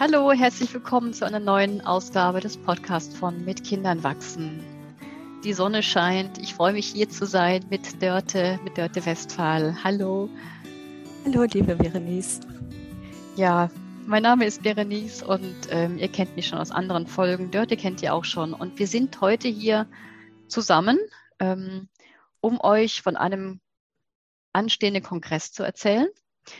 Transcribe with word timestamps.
Hallo, 0.00 0.30
herzlich 0.30 0.72
willkommen 0.72 1.12
zu 1.12 1.26
einer 1.26 1.40
neuen 1.40 1.80
Ausgabe 1.80 2.38
des 2.38 2.56
Podcasts 2.56 3.16
von 3.16 3.44
Mit 3.44 3.64
Kindern 3.64 4.04
wachsen. 4.04 4.62
Die 5.42 5.52
Sonne 5.52 5.82
scheint. 5.82 6.38
Ich 6.38 6.54
freue 6.54 6.72
mich 6.72 6.86
hier 6.86 7.08
zu 7.08 7.26
sein 7.26 7.64
mit 7.68 8.00
Dörte, 8.00 8.60
mit 8.62 8.78
Dörte 8.78 9.04
Westphal. 9.04 9.76
Hallo. 9.82 10.30
Hallo, 11.24 11.42
liebe 11.52 11.74
Berenice. 11.74 12.38
Ja, 13.34 13.72
mein 14.06 14.22
Name 14.22 14.46
ist 14.46 14.62
Berenice 14.62 15.24
und 15.24 15.56
ähm, 15.70 15.98
ihr 15.98 16.06
kennt 16.06 16.36
mich 16.36 16.46
schon 16.46 16.60
aus 16.60 16.70
anderen 16.70 17.08
Folgen. 17.08 17.50
Dörte 17.50 17.76
kennt 17.76 18.00
ihr 18.00 18.14
auch 18.14 18.24
schon. 18.24 18.54
Und 18.54 18.78
wir 18.78 18.86
sind 18.86 19.20
heute 19.20 19.48
hier 19.48 19.88
zusammen, 20.46 21.00
ähm, 21.40 21.88
um 22.40 22.60
euch 22.60 23.02
von 23.02 23.16
einem 23.16 23.60
anstehenden 24.52 25.02
Kongress 25.02 25.50
zu 25.50 25.64
erzählen. 25.64 26.06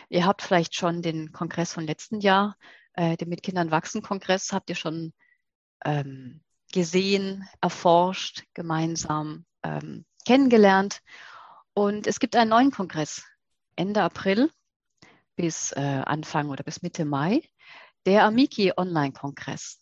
Ihr 0.09 0.27
habt 0.27 0.43
vielleicht 0.43 0.75
schon 0.75 1.03
den 1.03 1.31
Kongress 1.31 1.73
von 1.73 1.87
letzten 1.87 2.19
Jahr 2.19 2.57
äh, 2.99 3.17
den 3.17 3.29
Mit 3.29 3.45
Kindern 3.45 3.71
wachsen 3.71 4.03
Kongress 4.03 4.53
habt 4.53 4.69
ihr 4.71 4.77
schon 4.77 5.13
ähm, 5.85 6.41
gesehen, 6.73 7.49
erforscht, 7.61 8.43
gemeinsam 8.55 9.47
ähm, 9.63 10.05
kennengelernt. 10.27 11.01
Und 11.75 12.09
es 12.09 12.19
gibt 12.19 12.35
einen 12.35 12.51
neuen 12.51 12.73
Kongress 12.73 13.25
Ende 13.77 14.03
April 14.03 14.51
bis 15.37 15.71
äh, 15.73 16.03
Anfang 16.05 16.49
oder 16.49 16.65
bis 16.65 16.83
Mitte 16.83 17.05
Mai, 17.05 17.49
der 18.05 18.25
Amiki 18.25 18.73
Online-Kongress. 18.77 19.79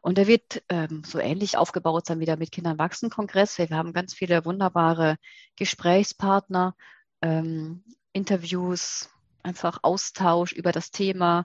Und 0.00 0.16
der 0.16 0.26
wird 0.26 0.62
ähm, 0.70 1.04
so 1.04 1.18
ähnlich 1.18 1.58
aufgebaut 1.58 2.06
sein 2.06 2.20
wie 2.20 2.24
der 2.24 2.38
Mit 2.38 2.50
Kindern 2.50 2.78
wachsen 2.78 3.10
Kongress. 3.10 3.58
Wir 3.58 3.68
haben 3.68 3.92
ganz 3.92 4.14
viele 4.14 4.46
wunderbare 4.46 5.18
Gesprächspartner, 5.56 6.74
ähm, 7.20 7.84
Interviews, 8.14 9.10
einfach 9.42 9.80
Austausch 9.82 10.52
über 10.52 10.72
das 10.72 10.90
Thema, 10.90 11.44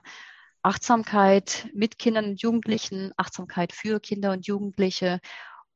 Achtsamkeit 0.62 1.68
mit 1.74 1.98
Kindern 1.98 2.26
und 2.26 2.42
Jugendlichen, 2.42 3.12
Achtsamkeit 3.16 3.72
für 3.72 4.00
Kinder 4.00 4.32
und 4.32 4.46
Jugendliche. 4.46 5.20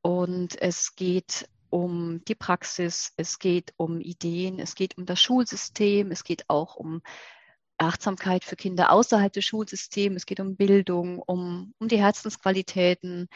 Und 0.03 0.61
es 0.61 0.95
geht 0.95 1.49
um 1.71 2.23
die 2.27 2.35
Praxis, 2.35 3.13
es 3.17 3.39
geht 3.39 3.73
um 3.77 4.01
Ideen, 4.01 4.61
es 4.61 4.75
geht 4.75 4.99
um 4.99 5.07
das 5.07 5.21
Schulsystem, 5.21 6.11
es 6.11 6.23
geht 6.23 6.49
auch 6.49 6.77
um 6.77 7.03
Achtsamkeit 7.79 8.45
für 8.45 8.57
Kinder 8.57 8.93
außerhalb 8.93 9.33
des 9.33 9.45
Schulsystems, 9.45 10.17
es 10.17 10.27
geht 10.27 10.41
um 10.41 10.57
Bildung, 10.57 11.19
um, 11.19 11.75
um 11.79 11.89
die 11.89 11.99
Herzensqualitäten, 11.99 13.29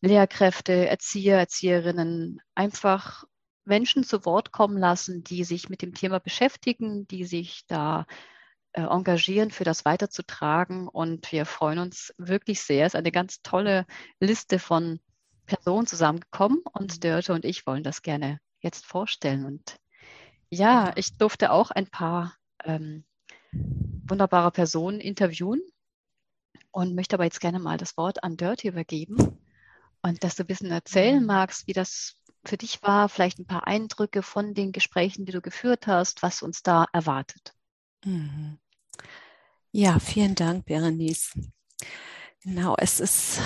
Lehrkräfte, 0.00 0.88
Erzieher, 0.88 1.38
Erzieherinnen, 1.38 2.40
einfach 2.54 3.24
Menschen 3.64 4.04
zu 4.04 4.24
Wort 4.24 4.52
kommen 4.52 4.78
lassen, 4.78 5.22
die 5.24 5.44
sich 5.44 5.68
mit 5.68 5.82
dem 5.82 5.94
Thema 5.94 6.20
beschäftigen, 6.20 7.06
die 7.08 7.24
sich 7.24 7.66
da 7.66 8.06
engagieren, 8.80 9.50
für 9.50 9.64
das 9.64 9.84
weiterzutragen. 9.84 10.88
Und 10.88 11.30
wir 11.32 11.46
freuen 11.46 11.78
uns 11.78 12.14
wirklich 12.18 12.60
sehr. 12.60 12.86
Es 12.86 12.94
ist 12.94 12.98
eine 12.98 13.12
ganz 13.12 13.42
tolle 13.42 13.86
Liste 14.20 14.58
von 14.58 15.00
Personen 15.46 15.86
zusammengekommen 15.86 16.62
und 16.72 17.04
Dörte 17.04 17.32
und 17.32 17.44
ich 17.44 17.66
wollen 17.66 17.84
das 17.84 18.02
gerne 18.02 18.40
jetzt 18.60 18.84
vorstellen. 18.84 19.44
Und 19.44 19.76
ja, 20.50 20.92
ich 20.96 21.16
durfte 21.16 21.52
auch 21.52 21.70
ein 21.70 21.86
paar 21.86 22.34
ähm, 22.64 23.04
wunderbare 23.52 24.50
Personen 24.50 25.00
interviewen 25.00 25.62
und 26.70 26.94
möchte 26.94 27.16
aber 27.16 27.24
jetzt 27.24 27.40
gerne 27.40 27.58
mal 27.58 27.78
das 27.78 27.96
Wort 27.96 28.22
an 28.24 28.36
Dörte 28.36 28.68
übergeben 28.68 29.38
und 30.02 30.22
dass 30.22 30.36
du 30.36 30.42
ein 30.42 30.46
bisschen 30.46 30.70
erzählen 30.70 31.20
mhm. 31.20 31.26
magst, 31.26 31.66
wie 31.66 31.72
das 31.72 32.16
für 32.44 32.56
dich 32.56 32.82
war, 32.82 33.08
vielleicht 33.08 33.38
ein 33.38 33.46
paar 33.46 33.66
Eindrücke 33.66 34.22
von 34.22 34.54
den 34.54 34.72
Gesprächen, 34.72 35.24
die 35.26 35.32
du 35.32 35.40
geführt 35.40 35.86
hast, 35.86 36.22
was 36.22 36.42
uns 36.42 36.62
da 36.62 36.86
erwartet. 36.92 37.54
Mhm. 38.04 38.58
Ja, 39.72 39.98
vielen 39.98 40.34
Dank, 40.34 40.64
Berenice. 40.66 41.32
Genau, 42.42 42.74
es 42.78 43.00
ist, 43.00 43.40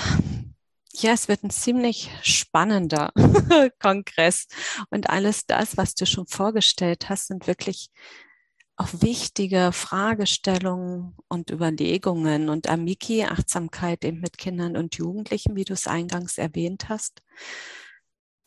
ja, 0.93 1.13
es 1.13 1.29
wird 1.29 1.43
ein 1.43 1.51
ziemlich 1.51 2.11
spannender 2.23 3.13
Kongress. 3.81 4.47
Und 4.91 5.11
alles 5.11 5.47
das, 5.47 5.77
was 5.77 5.95
du 5.95 6.07
schon 6.07 6.27
vorgestellt 6.27 7.09
hast, 7.09 7.29
sind 7.29 7.47
wirklich 7.47 7.91
auch 8.77 8.89
wichtige 9.03 9.73
Fragestellungen 9.73 11.15
und 11.29 11.51
Überlegungen 11.51 12.49
und 12.49 12.69
Amiki, 12.69 13.25
Achtsamkeit 13.25 14.05
eben 14.05 14.21
mit 14.21 14.39
Kindern 14.39 14.77
und 14.77 14.97
Jugendlichen, 14.97 15.55
wie 15.55 15.65
du 15.65 15.75
es 15.75 15.87
eingangs 15.87 16.39
erwähnt 16.39 16.89
hast, 16.89 17.23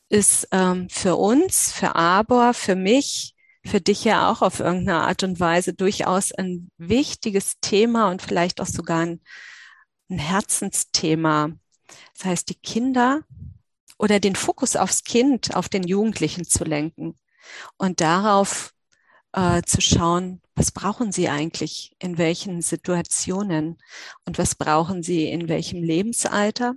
ist 0.10 0.48
ähm, 0.52 0.90
für 0.90 1.18
uns, 1.18 1.72
für 1.72 1.96
Arbor, 1.96 2.54
für 2.54 2.76
mich 2.76 3.33
für 3.66 3.82
dich 3.82 4.04
ja 4.04 4.30
auch 4.30 4.42
auf 4.42 4.60
irgendeine 4.60 5.02
Art 5.02 5.24
und 5.24 5.40
Weise 5.40 5.74
durchaus 5.74 6.32
ein 6.32 6.70
wichtiges 6.78 7.60
Thema 7.62 8.10
und 8.10 8.22
vielleicht 8.22 8.60
auch 8.60 8.68
sogar 8.68 9.00
ein, 9.00 9.22
ein 10.10 10.20
Herzensthema. 10.20 11.52
Das 12.16 12.26
heißt, 12.26 12.50
die 12.50 12.56
Kinder 12.56 13.22
oder 13.98 14.20
den 14.20 14.36
Fokus 14.36 14.76
aufs 14.76 15.04
Kind, 15.04 15.56
auf 15.56 15.70
den 15.70 15.84
Jugendlichen 15.84 16.44
zu 16.44 16.64
lenken 16.66 17.16
und 17.78 18.02
darauf 18.02 18.74
äh, 19.32 19.62
zu 19.64 19.82
schauen, 19.82 20.42
was 20.56 20.72
brauchen 20.72 21.12
sie 21.12 21.30
eigentlich 21.30 21.96
in 22.00 22.18
welchen 22.18 22.62
Situationen 22.62 23.78
und 24.26 24.38
was 24.38 24.56
brauchen 24.56 25.04
sie 25.04 25.30
in 25.30 25.48
welchem 25.48 25.82
Lebensalter. 25.82 26.76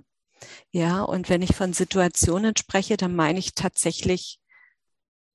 Ja, 0.71 1.01
und 1.01 1.29
wenn 1.29 1.41
ich 1.41 1.55
von 1.55 1.73
Situationen 1.73 2.55
spreche, 2.55 2.97
dann 2.97 3.15
meine 3.15 3.39
ich 3.39 3.53
tatsächlich 3.53 4.39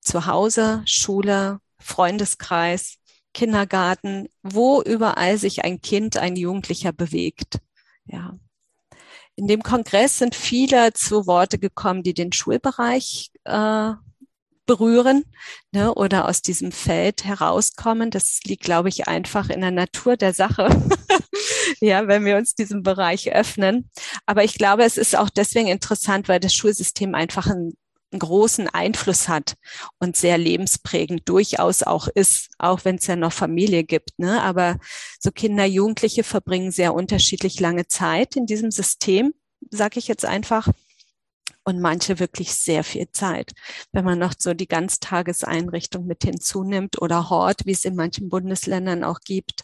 zu 0.03 0.27
Hause, 0.27 0.83
Schule, 0.85 1.61
Freundeskreis, 1.79 2.99
Kindergarten, 3.33 4.29
wo 4.43 4.83
überall 4.83 5.39
sich 5.39 5.65
ein 5.65 5.81
Kind, 5.81 6.17
ein 6.17 6.37
Jugendlicher 6.37 6.93
bewegt. 6.93 7.59
Ja. 8.05 8.39
In 9.37 9.47
dem 9.47 9.63
Kongress 9.63 10.19
sind 10.19 10.35
viele 10.35 10.93
zu 10.93 11.27
Worte 11.27 11.59
gekommen, 11.59 12.03
die 12.03 12.13
den 12.13 12.33
Schulbereich 12.33 13.31
äh, 13.45 13.93
berühren 14.67 15.25
ne, 15.73 15.95
oder 15.95 16.29
aus 16.29 16.43
diesem 16.43 16.71
Feld 16.71 17.25
herauskommen. 17.25 18.11
Das 18.11 18.41
liegt, 18.45 18.65
glaube 18.65 18.91
ich, 18.91 19.09
einfach 19.09 19.49
in 19.49 19.61
der 19.61 19.71
Natur 19.71 20.17
der 20.17 20.34
Sache, 20.34 20.69
ja, 21.81 22.07
wenn 22.07 22.25
wir 22.25 22.37
uns 22.37 22.55
diesem 22.55 22.83
Bereich 22.83 23.33
öffnen. 23.33 23.91
Aber 24.27 24.45
ich 24.45 24.55
glaube, 24.55 24.84
es 24.84 24.99
ist 24.99 25.17
auch 25.17 25.31
deswegen 25.31 25.69
interessant, 25.69 26.29
weil 26.29 26.41
das 26.41 26.55
Schulsystem 26.55 27.15
einfach 27.15 27.47
ein 27.47 27.73
einen 28.12 28.21
großen 28.21 28.69
Einfluss 28.69 29.28
hat 29.28 29.55
und 29.99 30.17
sehr 30.17 30.39
lebensprägend 30.39 31.28
durchaus 31.28 31.83
auch 31.83 32.09
ist, 32.09 32.50
auch 32.59 32.84
wenn 32.84 32.97
es 32.97 33.06
ja 33.06 33.17
noch 33.17 33.33
Familie 33.33 33.84
gibt. 33.84 34.19
Ne? 34.19 34.43
Aber 34.43 34.78
so 35.19 35.31
Kinder, 35.31 35.65
Jugendliche 35.65 36.25
verbringen 36.25 36.71
sehr 36.71 36.95
unterschiedlich 36.95 37.59
lange 37.61 37.87
Zeit 37.87 38.37
in 38.37 38.47
diesem 38.47 38.71
System, 38.71 39.34
sage 39.71 39.99
ich 39.99 40.09
jetzt 40.09 40.25
einfach. 40.25 40.69
Und 41.65 41.81
manche 41.81 42.19
wirklich 42.19 42.53
sehr 42.55 42.83
viel 42.83 43.09
Zeit. 43.12 43.53
Wenn 43.93 44.05
man 44.05 44.19
noch 44.19 44.34
so 44.37 44.53
die 44.53 44.67
Ganztageseinrichtung 44.67 46.06
mit 46.06 46.25
hinzunimmt 46.25 47.01
oder 47.01 47.31
Hort, 47.31 47.67
wie 47.67 47.71
es 47.71 47.84
in 47.84 47.95
manchen 47.95 48.28
Bundesländern 48.28 49.05
auch 49.05 49.21
gibt. 49.21 49.62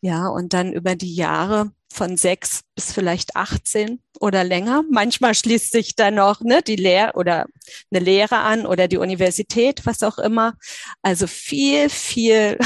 Ja, 0.00 0.26
und 0.26 0.54
dann 0.54 0.72
über 0.72 0.96
die 0.96 1.14
Jahre 1.14 1.70
von 1.92 2.16
sechs 2.16 2.60
bis 2.74 2.92
vielleicht 2.92 3.36
18 3.36 4.00
oder 4.20 4.44
länger. 4.44 4.84
Manchmal 4.90 5.34
schließt 5.34 5.72
sich 5.72 5.96
dann 5.96 6.14
noch 6.14 6.40
ne, 6.40 6.62
die 6.62 6.76
Lehr 6.76 7.16
oder 7.16 7.46
eine 7.90 8.04
Lehre 8.04 8.38
an 8.38 8.64
oder 8.64 8.86
die 8.86 8.96
Universität, 8.96 9.84
was 9.86 10.02
auch 10.02 10.18
immer. 10.18 10.54
Also 11.02 11.26
viel, 11.26 11.90
viel, 11.90 12.58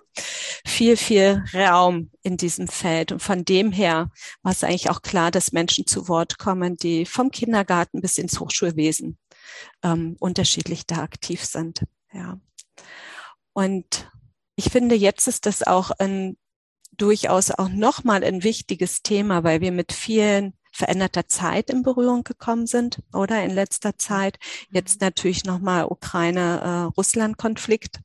viel, 0.66 0.96
viel 0.96 1.44
Raum 1.54 2.10
in 2.22 2.36
diesem 2.36 2.66
Feld. 2.66 3.12
Und 3.12 3.20
von 3.22 3.44
dem 3.44 3.70
her 3.70 4.10
war 4.42 4.52
es 4.52 4.64
eigentlich 4.64 4.90
auch 4.90 5.02
klar, 5.02 5.30
dass 5.30 5.52
Menschen 5.52 5.86
zu 5.86 6.08
Wort 6.08 6.38
kommen, 6.38 6.76
die 6.76 7.06
vom 7.06 7.30
Kindergarten 7.30 8.00
bis 8.00 8.18
ins 8.18 8.40
Hochschulwesen 8.40 9.16
ähm, 9.82 10.16
unterschiedlich 10.18 10.86
da 10.86 11.02
aktiv 11.02 11.44
sind. 11.44 11.84
Ja. 12.12 12.40
Und 13.52 14.10
ich 14.56 14.70
finde, 14.70 14.96
jetzt 14.96 15.28
ist 15.28 15.46
das 15.46 15.62
auch 15.62 15.90
ein 15.92 16.36
durchaus 16.96 17.50
auch 17.50 17.68
nochmal 17.68 18.24
ein 18.24 18.42
wichtiges 18.42 19.02
Thema, 19.02 19.44
weil 19.44 19.60
wir 19.60 19.72
mit 19.72 19.92
vielen 19.92 20.54
veränderter 20.72 21.28
Zeit 21.28 21.68
in 21.70 21.82
Berührung 21.82 22.22
gekommen 22.22 22.66
sind 22.66 23.00
oder 23.12 23.42
in 23.42 23.50
letzter 23.50 23.96
Zeit. 23.96 24.38
Jetzt 24.70 25.00
natürlich 25.00 25.44
nochmal 25.44 25.86
Ukraine-Russland-Konflikt, 25.86 28.00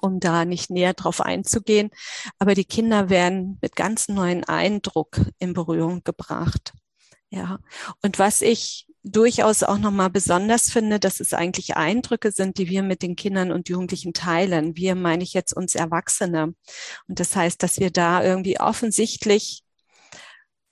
um 0.00 0.18
da 0.20 0.46
nicht 0.46 0.70
näher 0.70 0.94
drauf 0.94 1.20
einzugehen. 1.20 1.90
Aber 2.38 2.54
die 2.54 2.64
Kinder 2.64 3.10
werden 3.10 3.58
mit 3.60 3.76
ganz 3.76 4.08
neuen 4.08 4.44
Eindruck 4.44 5.20
in 5.38 5.52
Berührung 5.52 6.02
gebracht. 6.04 6.72
Ja. 7.28 7.58
Und 8.02 8.18
was 8.18 8.40
ich 8.40 8.86
durchaus 9.04 9.62
auch 9.62 9.78
nochmal 9.78 10.10
besonders 10.10 10.70
finde, 10.70 10.98
dass 10.98 11.20
es 11.20 11.34
eigentlich 11.34 11.76
Eindrücke 11.76 12.32
sind, 12.32 12.56
die 12.58 12.68
wir 12.68 12.82
mit 12.82 13.02
den 13.02 13.16
Kindern 13.16 13.52
und 13.52 13.68
Jugendlichen 13.68 14.14
teilen. 14.14 14.76
Wir 14.76 14.94
meine 14.94 15.22
ich 15.22 15.34
jetzt 15.34 15.52
uns 15.54 15.74
Erwachsene. 15.74 16.54
Und 17.06 17.20
das 17.20 17.36
heißt, 17.36 17.62
dass 17.62 17.78
wir 17.78 17.90
da 17.90 18.24
irgendwie 18.24 18.58
offensichtlich 18.58 19.62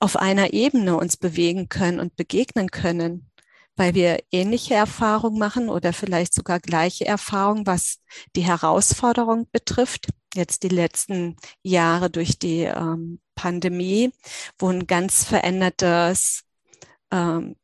auf 0.00 0.16
einer 0.16 0.52
Ebene 0.52 0.96
uns 0.96 1.16
bewegen 1.16 1.68
können 1.68 2.00
und 2.00 2.16
begegnen 2.16 2.70
können, 2.70 3.30
weil 3.76 3.94
wir 3.94 4.18
ähnliche 4.32 4.74
Erfahrungen 4.74 5.38
machen 5.38 5.68
oder 5.68 5.92
vielleicht 5.92 6.34
sogar 6.34 6.58
gleiche 6.58 7.06
Erfahrungen, 7.06 7.66
was 7.66 8.00
die 8.34 8.44
Herausforderung 8.44 9.46
betrifft, 9.52 10.08
jetzt 10.34 10.62
die 10.62 10.68
letzten 10.68 11.36
Jahre 11.62 12.10
durch 12.10 12.38
die 12.38 12.62
ähm, 12.62 13.20
Pandemie, 13.34 14.12
wo 14.58 14.68
ein 14.68 14.86
ganz 14.86 15.24
verändertes, 15.24 16.44
ähm, 17.12 17.56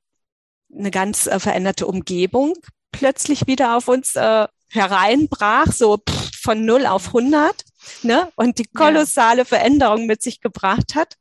eine 0.76 0.91
ganz 0.91 1.26
äh, 1.26 1.41
veränderte 1.41 1.87
Umgebung 1.87 2.55
plötzlich 2.93 3.47
wieder 3.47 3.76
auf 3.76 3.88
uns 3.88 4.17
äh, 4.17 4.47
hereinbrach, 4.70 5.73
so 5.73 5.99
pff, 5.99 6.41
von 6.41 6.65
0 6.65 6.87
auf 6.87 7.09
100, 7.09 7.65
ne? 8.03 8.31
und 8.37 8.59
die 8.59 8.67
kolossale 8.67 9.41
ja. 9.41 9.44
Veränderung 9.44 10.06
mit 10.06 10.23
sich 10.23 10.41
gebracht 10.41 10.94
hat. 10.94 11.17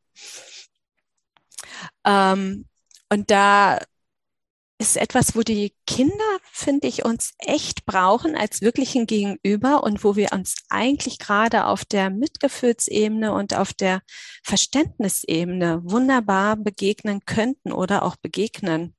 Ähm, 2.06 2.66
und 3.10 3.32
da 3.32 3.80
ist 4.80 4.98
etwas, 4.98 5.36
wo 5.36 5.42
die 5.42 5.74
Kinder, 5.88 6.38
finde 6.52 6.88
ich, 6.88 7.04
uns 7.04 7.34
echt 7.40 7.86
brauchen 7.86 8.36
als 8.36 8.62
wirklichen 8.62 9.08
Gegenüber 9.08 9.84
und 9.84 10.04
wo 10.04 10.16
wir 10.16 10.32
uns 10.34 10.56
eigentlich 10.70 11.18
gerade 11.18 11.66
auf 11.66 11.84
der 11.84 12.10
Mitgefühlsebene 12.12 13.34
und 13.34 13.56
auf 13.56 13.74
der 13.74 14.02
Verständnisebene 14.44 15.82
wunderbar 15.84 16.58
begegnen 16.58 17.22
könnten 17.26 17.72
oder 17.72 18.04
auch 18.04 18.18
begegnen, 18.18 18.96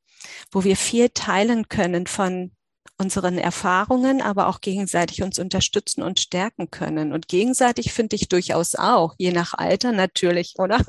wo 0.50 0.64
wir 0.64 0.76
viel 0.76 1.08
teilen 1.10 1.68
können 1.68 2.06
von 2.06 2.52
unseren 2.98 3.38
Erfahrungen, 3.38 4.20
aber 4.20 4.48
auch 4.48 4.60
gegenseitig 4.60 5.22
uns 5.22 5.38
unterstützen 5.38 6.02
und 6.02 6.18
stärken 6.18 6.70
können. 6.70 7.12
Und 7.12 7.28
gegenseitig 7.28 7.92
finde 7.92 8.16
ich 8.16 8.28
durchaus 8.28 8.74
auch, 8.74 9.14
je 9.18 9.30
nach 9.30 9.54
Alter 9.54 9.92
natürlich, 9.92 10.54
oder? 10.58 10.84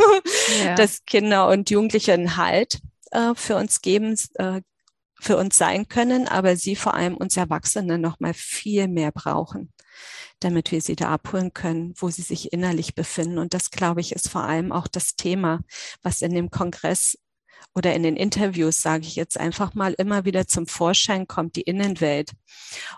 Ja. 0.64 0.76
Dass 0.76 1.06
Kinder 1.06 1.48
und 1.50 1.70
Jugendliche 1.70 2.14
einen 2.14 2.36
Halt 2.36 2.80
äh, 3.12 3.36
für 3.36 3.56
uns 3.56 3.82
geben, 3.82 4.18
äh, 4.36 4.62
für 5.20 5.38
uns 5.38 5.58
sein 5.58 5.88
können, 5.88 6.28
aber 6.28 6.56
sie 6.56 6.76
vor 6.76 6.96
allem 6.96 7.16
uns 7.16 7.38
Erwachsene 7.38 8.00
noch 8.00 8.20
mal 8.20 8.34
viel 8.34 8.88
mehr 8.88 9.12
brauchen, 9.12 9.72
damit 10.40 10.72
wir 10.72 10.82
sie 10.82 10.96
da 10.96 11.10
abholen 11.10 11.54
können, 11.54 11.94
wo 11.98 12.10
sie 12.10 12.22
sich 12.24 12.54
innerlich 12.54 12.96
befinden. 12.96 13.38
Und 13.38 13.54
das, 13.54 13.70
glaube 13.70 14.02
ich, 14.02 14.14
ist 14.14 14.30
vor 14.30 14.44
allem 14.44 14.72
auch 14.72 14.88
das 14.88 15.16
Thema, 15.16 15.60
was 16.02 16.22
in 16.24 16.34
dem 16.34 16.50
Kongress 16.50 17.18
oder 17.76 17.94
in 17.94 18.04
den 18.04 18.16
Interviews, 18.16 18.82
sage 18.82 19.06
ich 19.06 19.16
jetzt 19.16 19.40
einfach 19.40 19.74
mal, 19.74 19.94
immer 19.94 20.26
wieder 20.26 20.48
zum 20.48 20.68
Vorschein 20.68 21.28
kommt, 21.28 21.56
die 21.56 21.62
Innenwelt. 21.62 22.32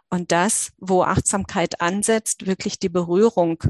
Und 0.10 0.31
das, 0.31 0.72
wo 0.78 1.04
Achtsamkeit 1.04 1.81
ansetzt, 1.81 2.48
wirklich 2.48 2.80
die 2.80 2.90
Berührung 2.90 3.62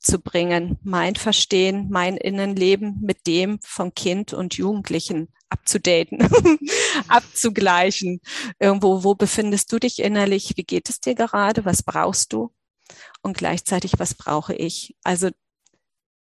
zu 0.00 0.20
bringen, 0.20 0.78
mein 0.82 1.16
Verstehen, 1.16 1.88
mein 1.90 2.16
Innenleben 2.16 3.00
mit 3.02 3.26
dem 3.26 3.58
von 3.62 3.94
Kind 3.94 4.32
und 4.32 4.56
Jugendlichen 4.56 5.28
abzudaten, 5.48 6.18
abzugleichen. 7.08 8.20
Irgendwo, 8.58 9.04
wo 9.04 9.14
befindest 9.14 9.72
du 9.72 9.78
dich 9.78 10.00
innerlich? 10.00 10.52
Wie 10.56 10.64
geht 10.64 10.88
es 10.88 11.00
dir 11.00 11.14
gerade? 11.14 11.64
Was 11.64 11.82
brauchst 11.82 12.32
du? 12.32 12.52
Und 13.22 13.36
gleichzeitig, 13.36 13.94
was 13.98 14.14
brauche 14.14 14.54
ich? 14.54 14.96
Also 15.02 15.30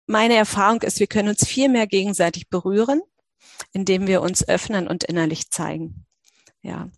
meine 0.07 0.35
Erfahrung 0.35 0.83
ist, 0.83 1.01
wir 1.01 1.07
können 1.07 1.29
uns 1.29 1.47
viel 1.47 1.69
mehr 1.69 1.87
gegenseitig 1.87 2.49
berühren, 2.49 3.03
indem 3.73 4.07
wir 4.07 4.23
uns 4.23 4.47
öffnen 4.47 4.89
und 4.89 5.05
innerlich 5.05 5.51
zeigen. 5.51 6.07
Ja. 6.63 6.89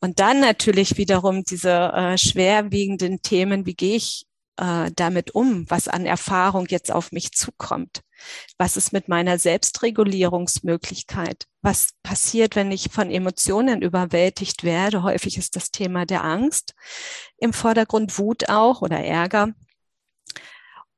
Und 0.00 0.20
dann 0.20 0.40
natürlich 0.40 0.96
wiederum 0.96 1.44
diese 1.44 1.92
äh, 1.92 2.18
schwerwiegenden 2.18 3.22
Themen, 3.22 3.66
wie 3.66 3.74
gehe 3.74 3.96
ich 3.96 4.26
äh, 4.58 4.90
damit 4.94 5.34
um, 5.34 5.68
was 5.70 5.88
an 5.88 6.06
Erfahrung 6.06 6.66
jetzt 6.68 6.92
auf 6.92 7.12
mich 7.12 7.32
zukommt? 7.32 8.02
Was 8.58 8.76
ist 8.76 8.92
mit 8.92 9.08
meiner 9.08 9.38
Selbstregulierungsmöglichkeit? 9.38 11.46
Was 11.62 11.90
passiert, 12.02 12.56
wenn 12.56 12.72
ich 12.72 12.90
von 12.90 13.10
Emotionen 13.10 13.82
überwältigt 13.82 14.64
werde? 14.64 15.02
Häufig 15.02 15.38
ist 15.38 15.56
das 15.56 15.70
Thema 15.70 16.06
der 16.06 16.24
Angst 16.24 16.74
im 17.38 17.52
Vordergrund, 17.52 18.18
Wut 18.18 18.48
auch 18.48 18.82
oder 18.82 18.98
Ärger. 18.98 19.52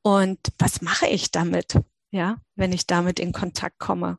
Und 0.03 0.39
was 0.59 0.81
mache 0.81 1.07
ich 1.07 1.31
damit? 1.31 1.79
Ja, 2.11 2.39
wenn 2.57 2.73
ich 2.73 2.87
damit 2.87 3.21
in 3.21 3.33
Kontakt 3.33 3.79
komme. 3.79 4.19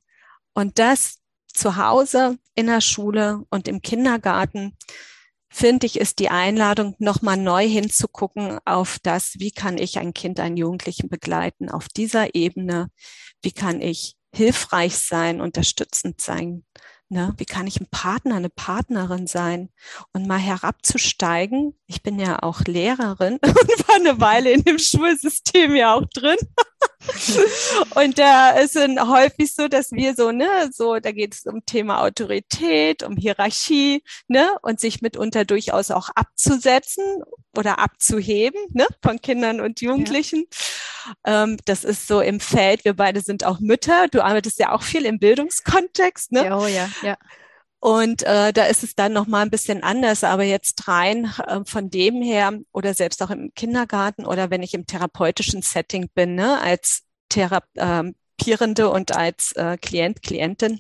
Und 0.54 0.80
das 0.80 1.20
zu 1.48 1.76
Hause, 1.76 2.38
in 2.56 2.68
der 2.68 2.82
Schule 2.82 3.44
und 3.50 3.68
im 3.68 3.82
Kindergarten 3.82 4.78
finde 5.52 5.86
ich, 5.86 6.00
ist 6.00 6.20
die 6.20 6.30
Einladung, 6.30 6.96
nochmal 7.00 7.38
neu 7.38 7.68
hinzugucken 7.68 8.60
auf 8.66 9.00
das, 9.04 9.34
wie 9.38 9.52
kann 9.52 9.78
ich 9.78 10.00
ein 10.00 10.14
Kind, 10.14 10.40
einen 10.40 10.58
Jugendlichen 10.58 11.10
begleiten 11.10 11.70
auf 11.70 11.90
dieser 11.90 12.36
Ebene, 12.36 12.90
wie 13.42 13.52
kann 13.52 13.82
ich 13.82 14.16
hilfreich 14.34 14.98
sein, 14.98 15.42
unterstützend 15.42 16.22
sein, 16.22 16.64
ne? 17.10 17.34
wie 17.38 17.46
kann 17.46 17.68
ich 17.68 17.82
ein 17.82 17.90
Partner, 17.92 18.36
eine 18.36 18.50
Partnerin 18.50 19.28
sein 19.28 19.70
und 20.14 20.26
mal 20.26 20.40
herabzusteigen. 20.40 21.78
Ich 21.86 22.02
bin 22.02 22.18
ja 22.18 22.42
auch 22.42 22.62
Lehrerin 22.62 23.34
und 23.42 23.88
war 23.88 23.96
eine 23.96 24.22
Weile 24.22 24.52
in 24.52 24.64
dem 24.64 24.80
Schulsystem 24.80 25.76
ja 25.76 25.96
auch 25.96 26.06
drin. 26.14 26.38
und 27.96 28.20
da 28.20 28.52
ist 28.52 28.76
es 28.76 28.88
häufig 29.00 29.54
so, 29.54 29.68
dass 29.68 29.92
wir 29.92 30.16
so, 30.16 30.32
ne, 30.32 30.70
so, 30.72 31.00
da 31.00 31.12
geht 31.12 31.34
es 31.34 31.46
um 31.46 31.66
Thema 31.66 32.02
Autorität, 32.02 33.04
um 33.04 33.18
Hierarchie, 33.18 34.04
ne, 34.28 34.50
und 34.62 34.80
sich 34.80 35.02
mitunter 35.02 35.46
durchaus 35.46 35.92
auch 35.92 36.10
abzusetzen 36.16 37.04
oder 37.58 37.80
abzuheben, 37.80 38.60
ne, 38.74 38.88
von 39.02 39.20
Kindern 39.22 39.62
und 39.62 39.82
Jugendlichen. 39.82 40.46
Ja. 41.26 41.44
Ähm, 41.44 41.58
das 41.66 41.84
ist 41.84 42.08
so 42.08 42.22
im 42.22 42.40
Feld. 42.40 42.86
Wir 42.86 42.94
beide 42.94 43.22
sind 43.22 43.44
auch 43.44 43.60
Mütter. 43.60 44.08
Du 44.08 44.24
arbeitest 44.24 44.60
ja 44.60 44.72
auch 44.72 44.84
viel 44.84 45.06
im 45.06 45.20
Bildungskontext, 45.20 46.32
ne? 46.32 46.56
Oh 46.56 46.68
ja, 46.68 46.90
ja. 47.02 47.18
Und 47.82 48.22
äh, 48.22 48.54
da 48.54 48.66
ist 48.66 48.84
es 48.84 48.94
dann 48.94 49.12
noch 49.12 49.26
mal 49.26 49.42
ein 49.42 49.50
bisschen 49.50 49.82
anders. 49.82 50.24
Aber 50.24 50.44
jetzt 50.44 50.88
rein 50.88 51.34
äh, 51.48 51.62
von 51.66 51.90
dem 51.90 52.22
her 52.22 52.54
oder 52.72 52.94
selbst 52.94 53.24
auch 53.24 53.32
im 53.32 53.52
Kindergarten 53.56 54.24
oder 54.24 54.52
wenn 54.52 54.62
ich 54.62 54.76
im 54.76 54.86
therapeutischen 54.86 55.64
Setting 55.64 56.08
bin, 56.14 56.36
ne, 56.36 56.62
als 56.62 57.02
Therapierende 57.30 58.92
und 58.92 59.16
als 59.16 59.54
äh, 59.54 59.78
Klient, 59.78 60.22
Klientin, 60.22 60.80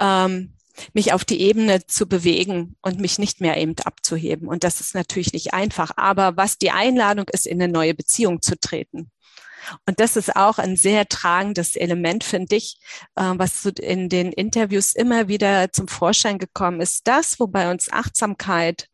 ähm, 0.00 0.56
mich 0.94 1.12
auf 1.12 1.24
die 1.24 1.40
Ebene 1.40 1.86
zu 1.86 2.08
bewegen 2.08 2.74
und 2.82 2.98
mich 2.98 3.20
nicht 3.20 3.40
mehr 3.40 3.56
eben 3.56 3.76
abzuheben. 3.78 4.48
Und 4.48 4.64
das 4.64 4.80
ist 4.80 4.96
natürlich 4.96 5.32
nicht 5.32 5.54
einfach. 5.54 5.92
Aber 5.96 6.36
was 6.36 6.58
die 6.58 6.72
Einladung 6.72 7.26
ist, 7.30 7.46
in 7.46 7.62
eine 7.62 7.72
neue 7.72 7.94
Beziehung 7.94 8.42
zu 8.42 8.58
treten. 8.58 9.12
Und 9.86 10.00
das 10.00 10.16
ist 10.16 10.36
auch 10.36 10.58
ein 10.58 10.76
sehr 10.76 11.08
tragendes 11.08 11.76
Element, 11.76 12.24
finde 12.24 12.56
ich, 12.56 12.78
äh, 13.16 13.32
was 13.36 13.64
in 13.66 14.08
den 14.08 14.32
Interviews 14.32 14.94
immer 14.94 15.28
wieder 15.28 15.72
zum 15.72 15.88
Vorschein 15.88 16.38
gekommen 16.38 16.80
ist. 16.80 17.06
Das, 17.08 17.40
wobei 17.40 17.70
uns 17.70 17.90
Achtsamkeit 17.90 18.88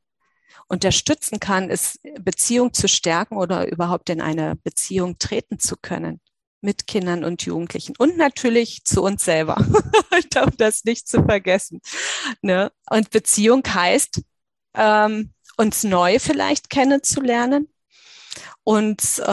unterstützen 0.69 1.41
kann, 1.41 1.70
ist 1.70 2.00
Beziehung 2.20 2.73
zu 2.73 2.88
stärken 2.88 3.37
oder 3.37 3.70
überhaupt 3.70 4.09
in 4.11 4.20
eine 4.20 4.56
Beziehung 4.56 5.19
treten 5.19 5.58
zu 5.58 5.77
können 5.77 6.20
mit 6.63 6.87
Kindern 6.87 7.25
und 7.25 7.43
Jugendlichen 7.43 7.94
und 7.98 8.17
natürlich 8.17 8.84
zu 8.84 9.03
uns 9.03 9.25
selber. 9.25 9.56
ich 10.19 10.29
darf 10.31 10.56
das 10.56 10.84
nicht 10.84 11.08
zu 11.08 11.22
vergessen. 11.25 11.81
Ne? 12.41 12.72
Und 12.89 13.10
Beziehung 13.10 13.63
heißt, 13.67 14.22
ähm, 14.75 15.32
uns 15.56 15.84
neu 15.84 16.19
vielleicht 16.19 16.70
kennenzulernen, 16.70 17.69
uns 18.65 19.19
äh, 19.19 19.25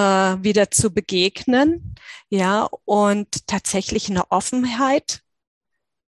wieder 0.43 0.71
zu 0.71 0.91
begegnen, 0.91 1.95
ja, 2.29 2.69
und 2.85 3.47
tatsächlich 3.47 4.09
eine 4.09 4.31
Offenheit 4.31 5.21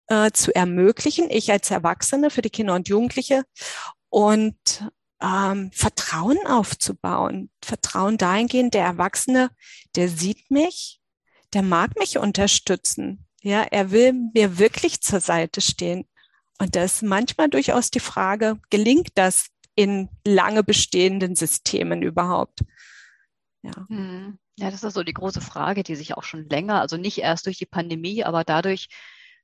äh, 0.07 0.31
zu 0.31 0.53
ermöglichen, 0.53 1.29
ich 1.29 1.51
als 1.51 1.71
Erwachsene 1.71 2.29
für 2.29 2.41
die 2.41 2.49
Kinder 2.49 2.75
und 2.75 2.89
Jugendliche 2.89 3.45
und 4.09 4.57
ähm, 5.21 5.71
Vertrauen 5.71 6.39
aufzubauen. 6.45 7.49
Vertrauen 7.63 8.17
dahingehend, 8.17 8.73
der 8.73 8.83
Erwachsene, 8.83 9.51
der 9.95 10.09
sieht 10.09 10.51
mich, 10.51 10.99
der 11.53 11.61
mag 11.61 11.97
mich 11.97 12.17
unterstützen. 12.17 13.25
Ja, 13.41 13.63
er 13.63 13.91
will 13.91 14.13
mir 14.33 14.59
wirklich 14.59 15.01
zur 15.01 15.19
Seite 15.19 15.61
stehen. 15.61 16.07
Und 16.59 16.75
da 16.75 16.83
ist 16.83 17.01
manchmal 17.01 17.49
durchaus 17.49 17.89
die 17.89 17.99
Frage, 17.99 18.59
gelingt 18.69 19.11
das 19.15 19.47
in 19.75 20.09
lange 20.25 20.63
bestehenden 20.63 21.35
Systemen 21.35 22.03
überhaupt? 22.03 22.59
Ja. 23.63 23.71
Hm. 23.89 24.39
Ja, 24.57 24.71
das 24.71 24.83
ist 24.83 24.93
so 24.93 25.03
die 25.03 25.13
große 25.13 25.41
Frage, 25.41 25.83
die 25.83 25.95
sich 25.95 26.15
auch 26.17 26.23
schon 26.23 26.47
länger, 26.49 26.81
also 26.81 26.97
nicht 26.97 27.19
erst 27.19 27.45
durch 27.45 27.57
die 27.57 27.65
Pandemie, 27.65 28.23
aber 28.23 28.43
dadurch 28.43 28.89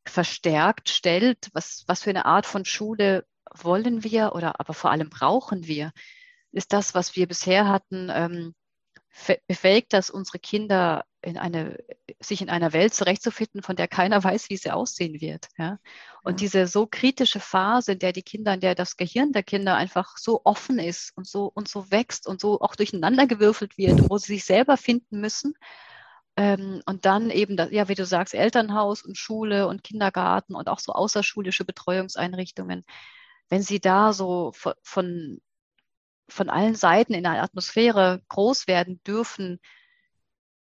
verstärkt 0.05 0.89
stellt, 0.89 1.49
was, 1.53 1.83
was 1.87 2.03
für 2.03 2.09
eine 2.09 2.25
Art 2.25 2.45
von 2.45 2.65
Schule 2.65 3.25
wollen 3.53 4.03
wir 4.03 4.33
oder 4.35 4.59
aber 4.59 4.73
vor 4.73 4.91
allem 4.91 5.09
brauchen 5.09 5.67
wir? 5.67 5.91
Ist 6.51 6.73
das, 6.73 6.95
was 6.95 7.15
wir 7.15 7.27
bisher 7.27 7.67
hatten, 7.67 8.09
ähm, 8.11 8.55
befähigt 9.47 9.93
das 9.93 10.09
unsere 10.09 10.39
Kinder 10.39 11.05
in 11.21 11.37
eine, 11.37 11.77
sich 12.19 12.41
in 12.41 12.49
einer 12.49 12.73
Welt 12.73 12.93
zurechtzufinden, 12.93 13.61
von 13.63 13.75
der 13.75 13.87
keiner 13.87 14.23
weiß, 14.23 14.49
wie 14.49 14.57
sie 14.57 14.71
aussehen 14.71 15.19
wird. 15.21 15.47
Ja? 15.57 15.79
Und 16.23 16.33
ja. 16.33 16.37
diese 16.37 16.67
so 16.67 16.87
kritische 16.87 17.39
Phase, 17.39 17.93
in 17.93 17.99
der 17.99 18.13
die 18.13 18.23
Kinder, 18.23 18.53
in 18.53 18.59
der 18.59 18.75
das 18.75 18.97
Gehirn 18.97 19.31
der 19.31 19.43
Kinder 19.43 19.75
einfach 19.75 20.17
so 20.17 20.41
offen 20.43 20.79
ist 20.79 21.15
und 21.15 21.27
so 21.27 21.51
und 21.53 21.67
so 21.67 21.91
wächst 21.91 22.27
und 22.27 22.39
so 22.39 22.61
auch 22.61 22.75
durcheinandergewürfelt 22.75 23.77
wird, 23.77 24.09
wo 24.09 24.17
sie 24.17 24.33
sich 24.33 24.45
selber 24.45 24.77
finden 24.77 25.19
müssen. 25.19 25.55
Ähm, 26.37 26.81
und 26.85 27.05
dann 27.05 27.31
eben, 27.31 27.57
das, 27.57 27.71
ja, 27.71 27.87
wie 27.89 27.95
du 27.95 28.05
sagst, 28.05 28.35
Elternhaus 28.35 29.01
und 29.01 29.17
Schule 29.17 29.67
und 29.67 29.83
Kindergarten 29.83 30.55
und 30.55 30.69
auch 30.69 30.79
so 30.79 30.93
außerschulische 30.93 31.65
Betreuungseinrichtungen. 31.65 32.85
Wenn 33.49 33.63
sie 33.63 33.79
da 33.79 34.13
so 34.13 34.51
von, 34.53 34.73
von 34.83 35.41
von 36.29 36.49
allen 36.49 36.75
Seiten 36.75 37.13
in 37.13 37.25
einer 37.25 37.43
Atmosphäre 37.43 38.21
groß 38.29 38.67
werden 38.67 39.01
dürfen, 39.03 39.59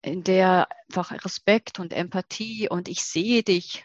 in 0.02 0.22
der 0.22 0.68
einfach 0.88 1.12
Respekt 1.24 1.80
und 1.80 1.92
Empathie 1.92 2.68
und 2.68 2.88
ich 2.88 3.04
sehe 3.04 3.42
dich 3.42 3.84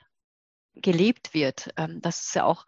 gelebt 0.75 1.33
wird. 1.33 1.69
Ähm, 1.77 2.01
das 2.01 2.21
ist 2.21 2.35
ja 2.35 2.45
auch 2.45 2.65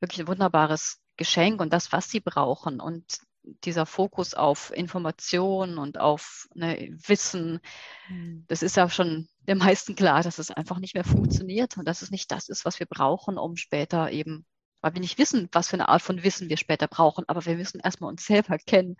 wirklich 0.00 0.20
ein 0.20 0.28
wunderbares 0.28 1.00
Geschenk 1.16 1.60
und 1.60 1.72
das, 1.72 1.92
was 1.92 2.10
sie 2.10 2.20
brauchen. 2.20 2.80
Und 2.80 3.20
dieser 3.64 3.86
Fokus 3.86 4.34
auf 4.34 4.72
Information 4.72 5.78
und 5.78 5.98
auf 5.98 6.48
ne, 6.54 6.96
Wissen, 7.06 7.60
mhm. 8.08 8.44
das 8.48 8.62
ist 8.62 8.76
ja 8.76 8.88
schon 8.88 9.28
den 9.48 9.58
meisten 9.58 9.96
klar, 9.96 10.22
dass 10.22 10.38
es 10.38 10.50
einfach 10.50 10.78
nicht 10.78 10.94
mehr 10.94 11.04
funktioniert 11.04 11.76
und 11.76 11.86
dass 11.86 12.02
es 12.02 12.10
nicht 12.10 12.30
das 12.30 12.48
ist, 12.48 12.64
was 12.64 12.78
wir 12.78 12.86
brauchen, 12.86 13.38
um 13.38 13.56
später 13.56 14.10
eben, 14.10 14.46
weil 14.82 14.92
wir 14.92 15.00
nicht 15.00 15.16
wissen, 15.18 15.48
was 15.52 15.68
für 15.68 15.74
eine 15.74 15.88
Art 15.88 16.02
von 16.02 16.22
Wissen 16.22 16.50
wir 16.50 16.58
später 16.58 16.88
brauchen, 16.88 17.24
aber 17.28 17.46
wir 17.46 17.56
müssen 17.56 17.80
erstmal 17.80 18.10
uns 18.10 18.26
selber 18.26 18.58
kennen, 18.58 18.96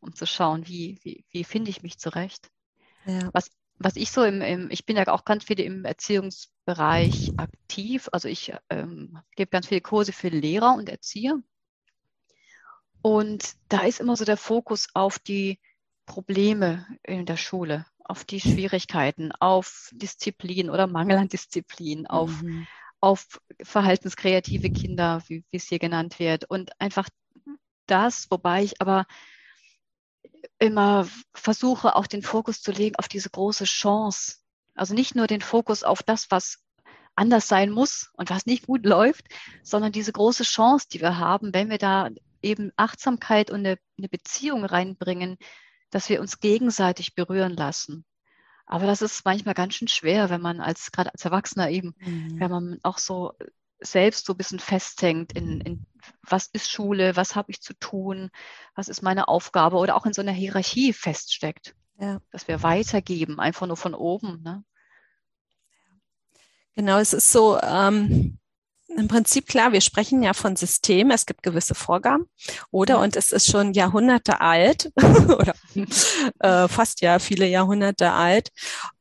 um 0.00 0.14
zu 0.14 0.26
schauen, 0.26 0.66
wie, 0.66 0.98
wie, 1.02 1.24
wie 1.30 1.44
finde 1.44 1.70
ich 1.70 1.82
mich 1.82 1.98
zurecht. 1.98 2.50
Ja. 3.06 3.30
Was, 3.32 3.50
was 3.78 3.94
ich 3.94 4.10
so 4.10 4.24
im, 4.24 4.42
im, 4.42 4.70
ich 4.70 4.84
bin 4.84 4.96
ja 4.96 5.06
auch 5.08 5.24
ganz 5.24 5.44
viel 5.44 5.60
im 5.60 5.84
Erziehungsbereich 5.84 7.32
aktiv, 7.36 8.08
also 8.10 8.26
ich 8.26 8.52
ähm, 8.70 9.20
gebe 9.36 9.50
ganz 9.50 9.68
viele 9.68 9.80
Kurse 9.80 10.12
für 10.12 10.28
Lehrer 10.28 10.74
und 10.74 10.88
Erzieher 10.88 11.40
und 13.02 13.54
da 13.68 13.82
ist 13.82 14.00
immer 14.00 14.16
so 14.16 14.24
der 14.24 14.36
Fokus 14.36 14.88
auf 14.94 15.18
die 15.18 15.60
Probleme 16.06 16.86
in 17.02 17.26
der 17.26 17.36
Schule, 17.36 17.86
auf 18.04 18.24
die 18.24 18.40
Schwierigkeiten, 18.40 19.32
auf 19.32 19.90
Disziplin 19.92 20.70
oder 20.70 20.86
Mangel 20.86 21.18
an 21.18 21.28
Disziplin, 21.28 22.06
auf, 22.06 22.42
mhm. 22.42 22.66
Auf 23.00 23.40
verhaltenskreative 23.62 24.70
Kinder, 24.70 25.22
wie, 25.28 25.44
wie 25.50 25.56
es 25.56 25.68
hier 25.68 25.78
genannt 25.78 26.18
wird. 26.18 26.44
Und 26.44 26.70
einfach 26.80 27.08
das, 27.86 28.30
wobei 28.30 28.64
ich 28.64 28.80
aber 28.80 29.06
immer 30.58 31.08
versuche, 31.34 31.96
auch 31.96 32.06
den 32.06 32.22
Fokus 32.22 32.62
zu 32.62 32.72
legen 32.72 32.96
auf 32.96 33.08
diese 33.08 33.30
große 33.30 33.64
Chance. 33.64 34.36
Also 34.74 34.94
nicht 34.94 35.14
nur 35.14 35.26
den 35.26 35.40
Fokus 35.40 35.82
auf 35.82 36.02
das, 36.02 36.30
was 36.30 36.58
anders 37.14 37.48
sein 37.48 37.70
muss 37.70 38.10
und 38.14 38.30
was 38.30 38.46
nicht 38.46 38.66
gut 38.66 38.84
läuft, 38.84 39.26
sondern 39.62 39.92
diese 39.92 40.12
große 40.12 40.44
Chance, 40.44 40.86
die 40.92 41.00
wir 41.00 41.18
haben, 41.18 41.52
wenn 41.52 41.70
wir 41.70 41.78
da 41.78 42.10
eben 42.42 42.72
Achtsamkeit 42.76 43.50
und 43.50 43.60
eine, 43.60 43.78
eine 43.98 44.08
Beziehung 44.08 44.64
reinbringen, 44.64 45.36
dass 45.90 46.08
wir 46.08 46.20
uns 46.20 46.38
gegenseitig 46.38 47.14
berühren 47.14 47.54
lassen. 47.54 48.04
Aber 48.68 48.86
das 48.86 49.00
ist 49.00 49.24
manchmal 49.24 49.54
ganz 49.54 49.74
schön 49.74 49.88
schwer, 49.88 50.28
wenn 50.28 50.42
man 50.42 50.60
als, 50.60 50.92
gerade 50.92 51.10
als 51.12 51.24
Erwachsener 51.24 51.70
eben, 51.70 51.94
mhm. 51.98 52.38
wenn 52.38 52.50
man 52.50 52.78
auch 52.82 52.98
so 52.98 53.32
selbst 53.80 54.26
so 54.26 54.34
ein 54.34 54.36
bisschen 54.36 54.58
festhängt 54.58 55.32
in, 55.32 55.60
in 55.62 55.86
was 56.22 56.48
ist 56.52 56.70
Schule, 56.70 57.16
was 57.16 57.34
habe 57.34 57.50
ich 57.50 57.62
zu 57.62 57.72
tun, 57.74 58.30
was 58.74 58.88
ist 58.88 59.02
meine 59.02 59.28
Aufgabe 59.28 59.76
oder 59.76 59.96
auch 59.96 60.04
in 60.04 60.12
so 60.12 60.20
einer 60.20 60.32
Hierarchie 60.32 60.92
feststeckt. 60.92 61.74
Ja. 61.98 62.20
Dass 62.30 62.46
wir 62.46 62.62
weitergeben, 62.62 63.40
einfach 63.40 63.66
nur 63.66 63.76
von 63.76 63.94
oben. 63.94 64.42
Ne? 64.42 64.64
Genau, 66.76 66.98
es 66.98 67.12
ist 67.12 67.32
so, 67.32 67.58
ähm, 67.60 68.37
im 68.88 69.08
Prinzip 69.08 69.46
klar, 69.46 69.72
wir 69.72 69.80
sprechen 69.80 70.22
ja 70.22 70.32
von 70.32 70.56
Systemen, 70.56 71.12
es 71.12 71.26
gibt 71.26 71.42
gewisse 71.42 71.74
Vorgaben, 71.74 72.26
oder? 72.70 73.00
Und 73.00 73.16
es 73.16 73.32
ist 73.32 73.50
schon 73.50 73.72
Jahrhunderte 73.74 74.40
alt 74.40 74.90
oder 74.96 75.54
äh, 76.40 76.68
fast 76.68 77.00
ja 77.00 77.18
viele 77.18 77.46
Jahrhunderte 77.46 78.12
alt. 78.12 78.50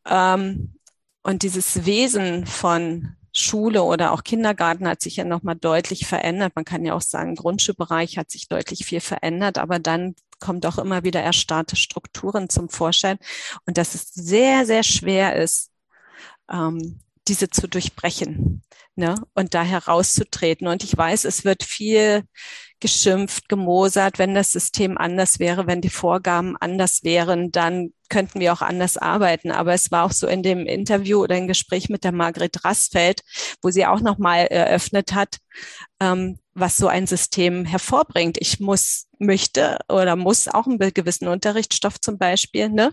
Ähm, 0.06 0.76
und 1.24 1.44
dieses 1.44 1.86
Wesen 1.86 2.46
von 2.46 3.16
Schule 3.34 3.84
oder 3.84 4.12
auch 4.14 4.24
Kindergarten 4.24 4.88
hat 4.88 5.02
sich 5.02 5.18
ja 5.18 5.24
nochmal 5.24 5.56
deutlich 5.56 6.08
verändert. 6.08 6.54
Man 6.56 6.66
kann 6.66 6.86
ja 6.86 6.94
auch 6.94 7.02
sagen, 7.02 7.36
Grundschulbereich 7.36 8.18
hat 8.18 8.32
sich 8.32 8.48
deutlich 8.48 8.86
viel 8.86 9.02
verändert, 9.02 9.58
aber 9.58 9.80
dann 9.80 10.16
kommt 10.40 10.66
auch 10.66 10.78
immer 10.78 11.04
wieder 11.04 11.22
erstarrte 11.22 11.76
Strukturen 11.76 12.50
zum 12.50 12.70
Vorschein 12.70 13.18
und 13.66 13.78
dass 13.78 13.96
es 13.96 14.14
sehr, 14.14 14.66
sehr 14.66 14.84
schwer 14.84 15.36
ist, 15.36 15.72
ähm, 16.52 17.00
diese 17.28 17.50
zu 17.50 17.68
durchbrechen 17.68 18.64
ne? 18.96 19.16
und 19.34 19.54
da 19.54 19.64
herauszutreten. 19.64 20.68
Und 20.68 20.84
ich 20.84 20.98
weiß, 20.98 21.26
es 21.26 21.46
wird 21.46 21.64
viel 21.64 22.24
geschimpft, 22.80 23.50
gemosert, 23.50 24.20
wenn 24.20 24.36
das 24.36 24.52
System 24.52 24.98
anders 24.98 25.40
wäre, 25.40 25.66
wenn 25.66 25.82
die 25.82 25.90
Vorgaben 25.90 26.56
anders 26.58 27.04
wären, 27.04 27.52
dann 27.52 27.94
könnten 28.10 28.40
wir 28.40 28.54
auch 28.54 28.62
anders 28.62 28.98
arbeiten. 28.98 29.52
Aber 29.52 29.74
es 29.74 29.92
war 29.92 30.06
auch 30.06 30.12
so 30.12 30.28
in 30.28 30.44
dem 30.44 30.66
Interview 30.66 31.24
oder 31.24 31.38
im 31.38 31.48
Gespräch 31.48 31.90
mit 31.90 32.04
der 32.04 32.12
Margret 32.12 32.64
Rassfeld, 32.64 33.22
wo 33.62 33.70
sie 33.72 33.86
auch 33.86 34.02
nochmal 34.02 34.48
eröffnet 34.48 35.14
hat, 35.14 35.38
ähm, 36.00 36.40
was 36.54 36.78
so 36.78 36.88
ein 36.88 37.08
System 37.08 37.66
hervorbringt. 37.66 38.38
Ich 38.40 38.60
muss 38.60 39.07
möchte 39.20 39.80
oder 39.90 40.16
muss 40.16 40.48
auch 40.48 40.68
einen 40.68 40.80
gewissen 40.94 41.28
Unterrichtsstoff 41.28 42.00
zum 42.00 42.18
Beispiel 42.18 42.70
ne, 42.70 42.92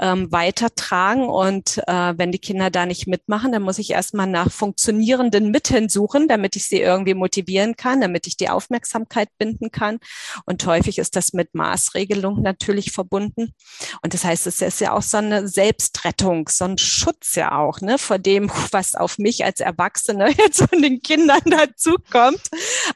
ähm, 0.00 0.30
weitertragen. 0.32 1.28
Und 1.28 1.78
äh, 1.86 2.14
wenn 2.16 2.32
die 2.32 2.38
Kinder 2.38 2.70
da 2.70 2.86
nicht 2.86 3.06
mitmachen, 3.06 3.52
dann 3.52 3.62
muss 3.62 3.78
ich 3.78 3.90
erstmal 3.90 4.26
nach 4.26 4.50
funktionierenden 4.50 5.50
Mitteln 5.50 5.88
suchen, 5.88 6.28
damit 6.28 6.56
ich 6.56 6.68
sie 6.68 6.80
irgendwie 6.80 7.14
motivieren 7.14 7.76
kann, 7.76 8.00
damit 8.00 8.26
ich 8.26 8.36
die 8.36 8.48
Aufmerksamkeit 8.48 9.28
binden 9.38 9.70
kann. 9.70 9.98
Und 10.44 10.66
häufig 10.66 10.98
ist 10.98 11.16
das 11.16 11.32
mit 11.32 11.54
Maßregelung 11.54 12.42
natürlich 12.42 12.92
verbunden. 12.92 13.54
Und 14.02 14.14
das 14.14 14.24
heißt, 14.24 14.46
es 14.46 14.60
ist 14.60 14.80
ja 14.80 14.92
auch 14.92 15.02
so 15.02 15.18
eine 15.18 15.48
Selbstrettung, 15.48 16.48
so 16.48 16.64
ein 16.64 16.78
Schutz 16.78 17.34
ja 17.34 17.58
auch 17.58 17.80
ne, 17.80 17.98
vor 17.98 18.18
dem, 18.18 18.50
was 18.70 18.94
auf 18.94 19.18
mich 19.18 19.44
als 19.44 19.60
Erwachsene 19.60 20.30
jetzt 20.38 20.68
von 20.68 20.82
den 20.82 21.00
Kindern 21.00 21.42
dazukommt. 21.44 22.42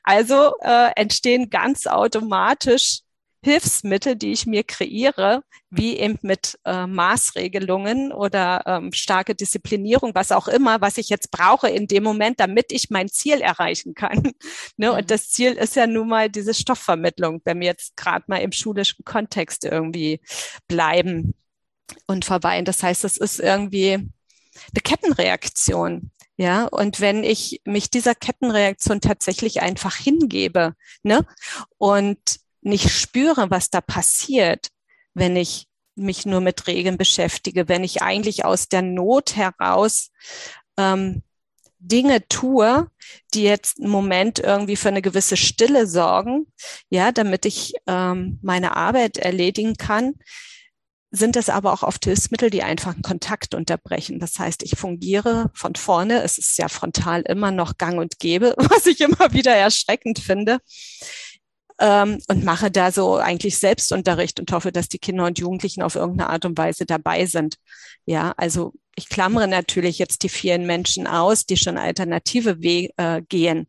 Also 0.02 0.52
äh, 0.62 0.90
entstehen 0.96 1.50
ganz 1.50 1.86
automatisch 1.86 2.39
Hilfsmittel, 3.42 4.16
die 4.16 4.32
ich 4.32 4.46
mir 4.46 4.64
kreiere, 4.64 5.42
wie 5.70 5.96
eben 5.96 6.18
mit 6.20 6.58
äh, 6.66 6.86
Maßregelungen 6.86 8.12
oder 8.12 8.62
ähm, 8.66 8.92
starke 8.92 9.34
Disziplinierung, 9.34 10.14
was 10.14 10.30
auch 10.30 10.46
immer, 10.46 10.82
was 10.82 10.98
ich 10.98 11.08
jetzt 11.08 11.30
brauche 11.30 11.70
in 11.70 11.86
dem 11.86 12.02
Moment, 12.02 12.38
damit 12.38 12.70
ich 12.70 12.90
mein 12.90 13.08
Ziel 13.08 13.40
erreichen 13.40 13.94
kann. 13.94 14.22
ne? 14.76 14.90
Mhm. 14.90 14.98
Und 14.98 15.10
das 15.10 15.30
Ziel 15.30 15.52
ist 15.52 15.74
ja 15.76 15.86
nun 15.86 16.08
mal 16.08 16.28
diese 16.28 16.52
Stoffvermittlung, 16.52 17.40
wenn 17.44 17.60
wir 17.60 17.68
jetzt 17.68 17.96
gerade 17.96 18.24
mal 18.26 18.38
im 18.38 18.52
schulischen 18.52 19.04
Kontext 19.06 19.64
irgendwie 19.64 20.20
bleiben 20.68 21.34
und 22.06 22.26
verweilen. 22.26 22.66
Das 22.66 22.82
heißt, 22.82 23.04
es 23.04 23.16
ist 23.16 23.40
irgendwie 23.40 23.94
eine 23.94 24.82
Kettenreaktion. 24.84 26.10
Ja, 26.40 26.64
und 26.64 27.02
wenn 27.02 27.22
ich 27.22 27.60
mich 27.66 27.90
dieser 27.90 28.14
Kettenreaktion 28.14 29.02
tatsächlich 29.02 29.60
einfach 29.60 29.94
hingebe, 29.94 30.74
ne, 31.02 31.26
und 31.76 32.18
nicht 32.62 32.88
spüre, 32.88 33.50
was 33.50 33.68
da 33.68 33.82
passiert, 33.82 34.70
wenn 35.12 35.36
ich 35.36 35.66
mich 35.96 36.24
nur 36.24 36.40
mit 36.40 36.66
Regeln 36.66 36.96
beschäftige, 36.96 37.68
wenn 37.68 37.84
ich 37.84 38.00
eigentlich 38.00 38.46
aus 38.46 38.68
der 38.70 38.80
Not 38.80 39.36
heraus 39.36 40.12
ähm, 40.78 41.22
Dinge 41.78 42.26
tue, 42.28 42.90
die 43.34 43.42
jetzt 43.42 43.78
im 43.78 43.90
Moment 43.90 44.38
irgendwie 44.38 44.76
für 44.76 44.88
eine 44.88 45.02
gewisse 45.02 45.36
Stille 45.36 45.86
sorgen, 45.86 46.46
ja, 46.88 47.12
damit 47.12 47.44
ich 47.44 47.74
ähm, 47.86 48.38
meine 48.40 48.76
Arbeit 48.76 49.18
erledigen 49.18 49.74
kann, 49.76 50.14
sind 51.10 51.36
es 51.36 51.48
aber 51.48 51.72
auch 51.72 51.82
oft 51.82 52.04
Hilfsmittel, 52.04 52.50
die 52.50 52.62
einfach 52.62 52.94
einen 52.94 53.02
Kontakt 53.02 53.54
unterbrechen. 53.54 54.20
Das 54.20 54.38
heißt, 54.38 54.62
ich 54.62 54.78
fungiere 54.78 55.50
von 55.54 55.74
vorne. 55.74 56.22
Es 56.22 56.38
ist 56.38 56.56
ja 56.58 56.68
frontal 56.68 57.22
immer 57.22 57.50
noch 57.50 57.78
gang 57.78 57.98
und 57.98 58.18
gäbe, 58.18 58.54
was 58.58 58.86
ich 58.86 59.00
immer 59.00 59.32
wieder 59.32 59.54
erschreckend 59.54 60.20
finde. 60.20 60.58
Ähm, 61.80 62.20
und 62.28 62.44
mache 62.44 62.70
da 62.70 62.92
so 62.92 63.16
eigentlich 63.16 63.58
Selbstunterricht 63.58 64.38
und 64.38 64.52
hoffe, 64.52 64.70
dass 64.70 64.88
die 64.88 64.98
Kinder 64.98 65.24
und 65.24 65.38
Jugendlichen 65.38 65.82
auf 65.82 65.96
irgendeine 65.96 66.30
Art 66.30 66.44
und 66.44 66.58
Weise 66.58 66.86
dabei 66.86 67.26
sind. 67.26 67.56
Ja, 68.04 68.32
also 68.36 68.74
ich 69.00 69.08
klammere 69.08 69.48
natürlich 69.48 69.98
jetzt 69.98 70.22
die 70.24 70.28
vielen 70.28 70.66
Menschen 70.66 71.06
aus, 71.06 71.46
die 71.46 71.56
schon 71.56 71.78
alternative 71.78 72.60
Wege 72.60 72.92
äh, 72.98 73.22
gehen, 73.22 73.66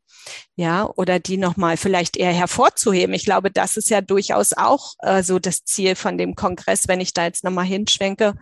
ja, 0.55 0.89
oder 0.97 1.19
die 1.19 1.37
nochmal 1.37 1.77
vielleicht 1.77 2.17
eher 2.17 2.33
hervorzuheben. 2.33 3.15
Ich 3.15 3.23
glaube, 3.23 3.49
das 3.49 3.77
ist 3.77 3.89
ja 3.89 4.01
durchaus 4.01 4.51
auch 4.51 4.95
äh, 4.99 5.23
so 5.23 5.39
das 5.39 5.63
Ziel 5.63 5.95
von 5.95 6.17
dem 6.17 6.35
Kongress, 6.35 6.89
wenn 6.89 6.99
ich 6.99 7.13
da 7.13 7.23
jetzt 7.23 7.45
nochmal 7.45 7.65
hinschwenke, 7.65 8.35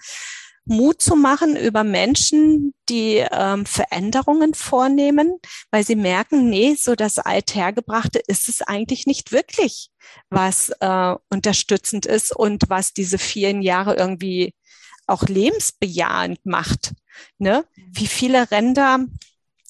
Mut 0.65 1.01
zu 1.01 1.15
machen 1.15 1.55
über 1.55 1.83
Menschen, 1.83 2.73
die 2.89 3.25
ähm, 3.31 3.65
Veränderungen 3.67 4.55
vornehmen, 4.55 5.39
weil 5.69 5.83
sie 5.83 5.95
merken, 5.95 6.49
nee, 6.49 6.75
so 6.75 6.95
das 6.95 7.19
Althergebrachte 7.19 8.19
ist 8.27 8.49
es 8.49 8.61
eigentlich 8.61 9.05
nicht 9.05 9.31
wirklich, 9.31 9.89
was 10.29 10.71
äh, 10.79 11.15
unterstützend 11.29 12.05
ist 12.07 12.35
und 12.35 12.63
was 12.69 12.93
diese 12.93 13.19
vielen 13.19 13.61
Jahre 13.61 13.95
irgendwie 13.95 14.53
auch 15.09 15.23
lebensbejahend 15.23 16.45
macht. 16.45 16.93
Ne? 17.37 17.65
Wie 17.75 18.07
viele 18.07 18.49
Ränder 18.51 18.99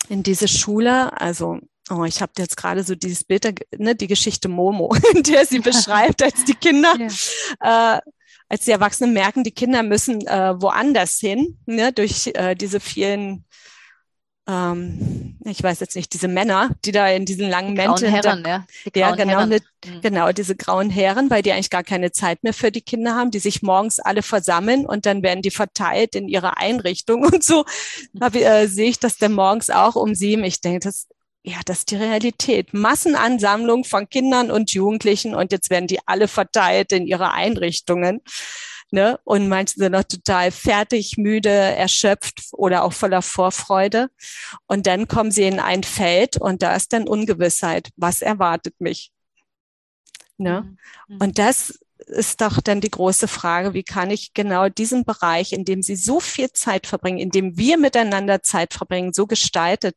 in 0.09 0.23
diese 0.23 0.47
Schule, 0.47 1.19
also 1.19 1.59
Oh, 1.91 2.03
ich 2.03 2.21
habe 2.21 2.33
jetzt 2.37 2.55
gerade 2.55 2.83
so 2.83 2.93
dieses 2.93 3.23
Bild, 3.23 3.65
ne, 3.75 3.95
die 3.95 4.05
Geschichte 4.05 4.47
Momo, 4.47 4.95
in 5.13 5.23
der 5.23 5.45
sie 5.45 5.57
beschreibt, 5.59 6.21
als 6.21 6.45
die 6.45 6.53
Kinder, 6.53 6.93
ja. 6.99 7.95
äh, 7.97 8.01
als 8.47 8.65
die 8.65 8.71
Erwachsenen 8.71 9.13
merken, 9.13 9.43
die 9.43 9.51
Kinder 9.51 9.81
müssen 9.81 10.25
äh, 10.27 10.53
woanders 10.61 11.17
hin, 11.17 11.57
ne, 11.65 11.91
durch 11.91 12.27
äh, 12.35 12.53
diese 12.53 12.79
vielen 12.79 13.45
ähm, 14.49 15.35
ich 15.45 15.61
weiß 15.61 15.79
jetzt 15.79 15.95
nicht, 15.95 16.11
diese 16.13 16.27
Männer, 16.27 16.71
die 16.83 16.91
da 16.91 17.07
in 17.07 17.25
diesen 17.25 17.47
langen 17.49 17.75
Die 17.75 17.81
Mänteln, 17.81 18.11
Herren, 18.11 18.43
da, 18.43 18.49
ja. 18.49 18.65
Die 18.95 18.99
ja, 18.99 19.11
genau, 19.13 19.31
Herren. 19.31 19.49
ne, 19.49 19.59
genau, 20.01 20.31
diese 20.31 20.55
grauen 20.55 20.89
Herren, 20.89 21.29
weil 21.29 21.43
die 21.43 21.51
eigentlich 21.51 21.69
gar 21.69 21.83
keine 21.83 22.11
Zeit 22.11 22.43
mehr 22.43 22.53
für 22.53 22.71
die 22.71 22.81
Kinder 22.81 23.15
haben, 23.15 23.29
die 23.29 23.39
sich 23.39 23.61
morgens 23.61 23.99
alle 23.99 24.23
versammeln 24.23 24.87
und 24.87 25.05
dann 25.05 25.21
werden 25.21 25.43
die 25.43 25.51
verteilt 25.51 26.15
in 26.15 26.27
ihre 26.27 26.57
Einrichtung 26.57 27.23
und 27.25 27.43
so. 27.43 27.65
Hab, 28.19 28.35
äh, 28.35 28.65
sehe 28.67 28.89
ich 28.89 28.99
das 28.99 29.17
dann 29.17 29.33
morgens 29.33 29.69
auch 29.69 29.95
um 29.95 30.15
sieben. 30.15 30.43
Ich 30.43 30.61
denke, 30.61 30.79
das, 30.79 31.07
ja, 31.43 31.57
das 31.65 31.79
ist 31.79 31.91
die 31.91 31.97
Realität. 31.97 32.73
Massenansammlung 32.73 33.83
von 33.83 34.09
Kindern 34.09 34.49
und 34.49 34.73
Jugendlichen 34.73 35.35
und 35.35 35.51
jetzt 35.51 35.69
werden 35.69 35.87
die 35.87 35.99
alle 36.07 36.27
verteilt 36.27 36.91
in 36.91 37.05
ihre 37.05 37.33
Einrichtungen. 37.33 38.21
Ne? 38.91 39.19
Und 39.23 39.47
manche 39.49 39.75
sind 39.75 39.91
noch 39.91 40.03
total 40.03 40.51
fertig, 40.51 41.17
müde, 41.17 41.49
erschöpft 41.49 42.47
oder 42.53 42.83
auch 42.83 42.93
voller 42.93 43.21
Vorfreude. 43.21 44.09
Und 44.67 44.87
dann 44.87 45.07
kommen 45.07 45.31
sie 45.31 45.43
in 45.43 45.59
ein 45.59 45.83
Feld 45.83 46.37
und 46.37 46.63
da 46.63 46.75
ist 46.75 46.91
dann 46.93 47.07
Ungewissheit. 47.07 47.89
Was 47.97 48.21
erwartet 48.21 48.75
mich? 48.79 49.11
Ne? 50.37 50.61
Mhm. 51.07 51.15
Mhm. 51.15 51.21
Und 51.21 51.39
das 51.39 51.79
ist 52.07 52.41
doch 52.41 52.61
dann 52.61 52.81
die 52.81 52.89
große 52.89 53.27
Frage, 53.27 53.73
wie 53.73 53.83
kann 53.83 54.09
ich 54.09 54.33
genau 54.33 54.69
diesen 54.69 55.03
Bereich, 55.05 55.53
in 55.53 55.65
dem 55.65 55.81
Sie 55.81 55.95
so 55.95 56.19
viel 56.19 56.51
Zeit 56.51 56.87
verbringen, 56.87 57.19
in 57.19 57.29
dem 57.29 57.57
wir 57.57 57.77
miteinander 57.77 58.41
Zeit 58.41 58.73
verbringen, 58.73 59.13
so 59.13 59.27
gestaltet, 59.27 59.95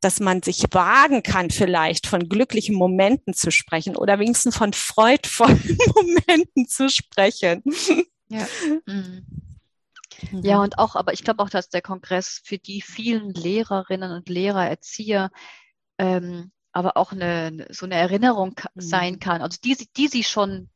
dass 0.00 0.20
man 0.20 0.42
sich 0.42 0.64
wagen 0.72 1.22
kann, 1.22 1.50
vielleicht 1.50 2.06
von 2.06 2.28
glücklichen 2.28 2.74
Momenten 2.74 3.34
zu 3.34 3.50
sprechen 3.50 3.96
oder 3.96 4.18
wenigstens 4.18 4.56
von 4.56 4.72
freudvollen 4.72 5.78
Momenten 5.94 6.68
zu 6.68 6.90
sprechen. 6.90 7.62
Ja. 8.28 8.46
Mhm. 8.86 9.26
Ja, 10.42 10.60
und 10.62 10.78
auch, 10.78 10.96
aber 10.96 11.12
ich 11.12 11.22
glaube 11.22 11.42
auch, 11.42 11.50
dass 11.50 11.68
der 11.68 11.82
Kongress 11.82 12.40
für 12.44 12.58
die 12.58 12.80
vielen 12.82 13.32
Lehrerinnen 13.32 14.10
und 14.12 14.28
Lehrer, 14.28 14.66
Erzieher, 14.68 15.30
ähm, 15.98 16.50
aber 16.72 16.96
auch 16.96 17.12
eine, 17.12 17.66
so 17.70 17.86
eine 17.86 17.94
Erinnerung 17.94 18.54
Mhm. 18.74 18.80
sein 18.80 19.18
kann, 19.20 19.42
also 19.42 19.58
die, 19.62 19.74
sie- 19.74 19.88
die 19.96 20.08
sie 20.08 20.24
schon 20.24 20.68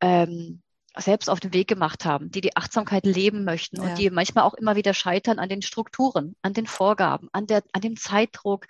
ähm, 0.00 0.62
selbst 0.96 1.30
auf 1.30 1.40
den 1.40 1.52
Weg 1.54 1.68
gemacht 1.68 2.04
haben, 2.04 2.30
die 2.30 2.40
die 2.40 2.56
Achtsamkeit 2.56 3.06
leben 3.06 3.44
möchten 3.44 3.76
Ja. 3.76 3.82
und 3.84 3.98
die 3.98 4.10
manchmal 4.10 4.44
auch 4.44 4.54
immer 4.54 4.76
wieder 4.76 4.92
scheitern 4.94 5.38
an 5.38 5.48
den 5.48 5.62
Strukturen, 5.62 6.36
an 6.42 6.52
den 6.52 6.66
Vorgaben, 6.66 7.28
an 7.32 7.46
der, 7.46 7.62
an 7.72 7.80
dem 7.80 7.96
Zeitdruck, 7.96 8.66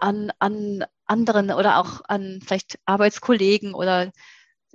an, 0.00 0.32
an 0.40 0.84
anderen 1.06 1.52
oder 1.52 1.78
auch 1.78 2.00
an 2.08 2.40
vielleicht 2.44 2.78
Arbeitskollegen 2.84 3.74
oder 3.74 4.10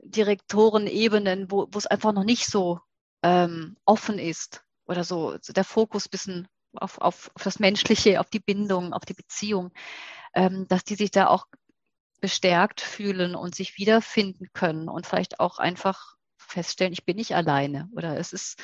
Direktorenebenen, 0.03 1.51
wo, 1.51 1.67
es 1.75 1.87
einfach 1.87 2.13
noch 2.13 2.23
nicht 2.23 2.45
so 2.45 2.79
ähm, 3.23 3.77
offen 3.85 4.19
ist 4.19 4.63
oder 4.85 5.03
so, 5.03 5.37
so 5.41 5.53
der 5.53 5.63
Fokus 5.63 6.09
bisschen 6.09 6.47
auf, 6.73 6.97
auf, 6.99 7.31
auf 7.35 7.43
das 7.43 7.59
Menschliche, 7.59 8.19
auf 8.19 8.29
die 8.29 8.39
Bindung, 8.39 8.93
auf 8.93 9.05
die 9.05 9.13
Beziehung, 9.13 9.71
ähm, 10.33 10.67
dass 10.67 10.83
die 10.83 10.95
sich 10.95 11.11
da 11.11 11.27
auch 11.27 11.47
bestärkt 12.21 12.81
fühlen 12.81 13.35
und 13.35 13.55
sich 13.55 13.77
wiederfinden 13.77 14.47
können 14.53 14.89
und 14.89 15.07
vielleicht 15.07 15.39
auch 15.39 15.57
einfach 15.59 16.15
feststellen, 16.37 16.93
ich 16.93 17.05
bin 17.05 17.17
nicht 17.17 17.35
alleine 17.35 17.89
oder 17.93 18.17
es 18.17 18.33
ist, 18.33 18.61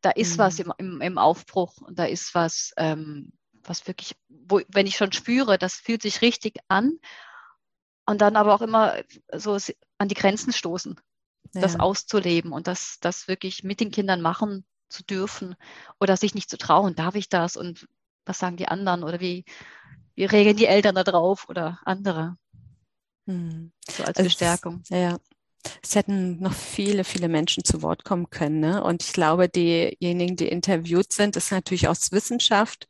da 0.00 0.10
ist 0.10 0.34
Mhm. 0.34 0.38
was 0.38 0.58
im, 0.58 0.72
im, 0.78 1.00
im 1.00 1.18
Aufbruch 1.18 1.78
und 1.78 1.98
da 1.98 2.04
ist 2.04 2.34
was, 2.34 2.72
ähm, 2.76 3.32
was 3.52 3.86
wirklich, 3.86 4.14
wo, 4.28 4.60
wenn 4.68 4.86
ich 4.86 4.96
schon 4.96 5.12
spüre, 5.12 5.58
das 5.58 5.74
fühlt 5.74 6.02
sich 6.02 6.22
richtig 6.22 6.58
an 6.68 6.98
und 8.06 8.20
dann 8.20 8.36
aber 8.36 8.54
auch 8.54 8.62
immer 8.62 8.94
so 9.34 9.54
s- 9.54 9.74
an 9.98 10.08
die 10.08 10.14
Grenzen 10.14 10.52
stoßen, 10.52 11.00
das 11.52 11.74
Ja. 11.74 11.80
auszuleben 11.80 12.52
und 12.52 12.66
das, 12.66 12.98
das 13.00 13.28
wirklich 13.28 13.62
mit 13.64 13.80
den 13.80 13.90
Kindern 13.90 14.20
machen 14.20 14.64
zu 14.88 15.02
dürfen 15.04 15.54
oder 16.00 16.16
sich 16.16 16.34
nicht 16.34 16.50
zu 16.50 16.58
trauen, 16.58 16.94
darf 16.94 17.14
ich 17.14 17.28
das 17.28 17.56
und 17.56 17.86
was 18.26 18.38
sagen 18.38 18.56
die 18.56 18.68
anderen 18.68 19.02
oder 19.04 19.20
wie, 19.20 19.44
wie 20.14 20.24
reagieren 20.24 20.56
die 20.56 20.66
Eltern 20.66 20.94
da 20.94 21.04
drauf 21.04 21.48
oder 21.48 21.80
andere, 21.84 22.36
Hm. 23.26 23.72
so 23.88 24.02
als 24.04 24.18
Es- 24.18 24.24
Bestärkung. 24.24 24.82
Ja. 24.88 25.18
Es 25.82 25.94
hätten 25.94 26.40
noch 26.40 26.52
viele, 26.52 27.04
viele 27.04 27.28
Menschen 27.28 27.64
zu 27.64 27.82
Wort 27.82 28.04
kommen 28.04 28.30
können. 28.30 28.60
Ne? 28.60 28.82
Und 28.82 29.02
ich 29.02 29.12
glaube, 29.12 29.48
diejenigen, 29.48 30.36
die 30.36 30.48
interviewt 30.48 31.12
sind, 31.12 31.36
ist 31.36 31.52
natürlich 31.52 31.88
aus 31.88 32.12
Wissenschaft 32.12 32.88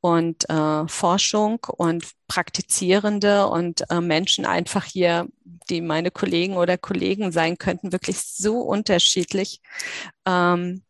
und 0.00 0.48
äh, 0.48 0.88
Forschung 0.88 1.58
und 1.76 2.06
Praktizierende 2.28 3.46
und 3.48 3.90
äh, 3.90 4.00
Menschen 4.00 4.46
einfach 4.46 4.84
hier, 4.84 5.28
die 5.68 5.80
meine 5.80 6.10
Kollegen 6.10 6.56
oder 6.56 6.78
Kollegen 6.78 7.32
sein 7.32 7.58
könnten, 7.58 7.92
wirklich 7.92 8.18
so 8.18 8.60
unterschiedlich. 8.60 9.60
Ähm, 10.26 10.82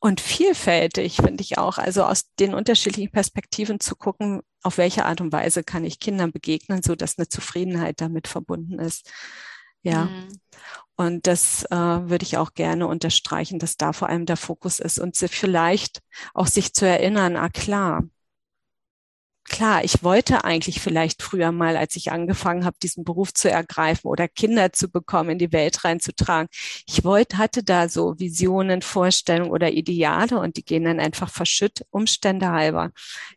und 0.00 0.20
vielfältig 0.20 1.16
finde 1.16 1.42
ich 1.42 1.58
auch, 1.58 1.78
also 1.78 2.04
aus 2.04 2.32
den 2.38 2.54
unterschiedlichen 2.54 3.10
Perspektiven 3.10 3.80
zu 3.80 3.96
gucken, 3.96 4.42
auf 4.62 4.78
welche 4.78 5.04
Art 5.04 5.20
und 5.20 5.32
Weise 5.32 5.64
kann 5.64 5.84
ich 5.84 6.00
Kindern 6.00 6.32
begegnen, 6.32 6.82
so 6.82 6.94
dass 6.94 7.18
eine 7.18 7.28
Zufriedenheit 7.28 8.00
damit 8.00 8.28
verbunden 8.28 8.78
ist. 8.78 9.10
Ja. 9.86 10.04
Mhm. 10.06 10.40
Und 10.96 11.26
das 11.26 11.64
äh, 11.70 11.76
würde 11.76 12.24
ich 12.24 12.38
auch 12.38 12.54
gerne 12.54 12.86
unterstreichen, 12.86 13.58
dass 13.58 13.76
da 13.76 13.92
vor 13.92 14.08
allem 14.08 14.24
der 14.24 14.38
Fokus 14.38 14.78
ist 14.78 14.98
und 14.98 15.14
sie 15.14 15.28
vielleicht 15.28 16.00
auch 16.32 16.46
sich 16.46 16.72
zu 16.72 16.86
erinnern, 16.86 17.36
ah 17.36 17.50
klar, 17.50 18.02
klar, 19.48 19.84
ich 19.84 20.02
wollte 20.02 20.44
eigentlich 20.44 20.80
vielleicht 20.80 21.22
früher 21.22 21.52
mal, 21.52 21.76
als 21.76 21.96
ich 21.96 22.12
angefangen 22.12 22.64
habe, 22.64 22.76
diesen 22.82 23.04
Beruf 23.04 23.32
zu 23.34 23.50
ergreifen 23.50 24.08
oder 24.08 24.28
Kinder 24.28 24.72
zu 24.72 24.88
bekommen, 24.90 25.30
in 25.30 25.38
die 25.38 25.52
Welt 25.52 25.84
reinzutragen. 25.84 26.48
Ich 26.86 27.04
wollte, 27.04 27.38
hatte 27.38 27.62
da 27.64 27.88
so 27.88 28.18
Visionen, 28.18 28.82
Vorstellungen 28.82 29.50
oder 29.50 29.72
Ideale 29.72 30.38
und 30.38 30.56
die 30.56 30.64
gehen 30.64 30.84
dann 30.84 31.00
einfach 31.00 31.30
verschütt, 31.30 31.84
Umstände 31.90 32.50
halber. 32.50 32.90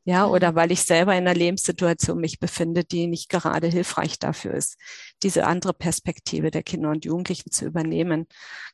Ja, 0.04 0.26
Mhm. 0.26 0.32
oder 0.32 0.56
weil 0.56 0.72
ich 0.72 0.82
selber 0.84 1.14
in 1.14 1.20
einer 1.28 1.34
Lebenssituation 1.36 2.20
mich 2.20 2.40
befinde, 2.40 2.84
die 2.84 3.08
nicht 3.08 3.30
gerade 3.30 3.68
hilfreich 3.68 4.20
dafür 4.20 4.54
ist, 4.54 4.78
diese 5.24 5.46
andere 5.48 5.74
Perspektive 5.74 6.52
der 6.52 6.64
Kinder 6.64 6.90
und 6.92 7.06
Jugendlichen 7.06 7.52
zu 7.52 7.66
übernehmen. 7.66 8.28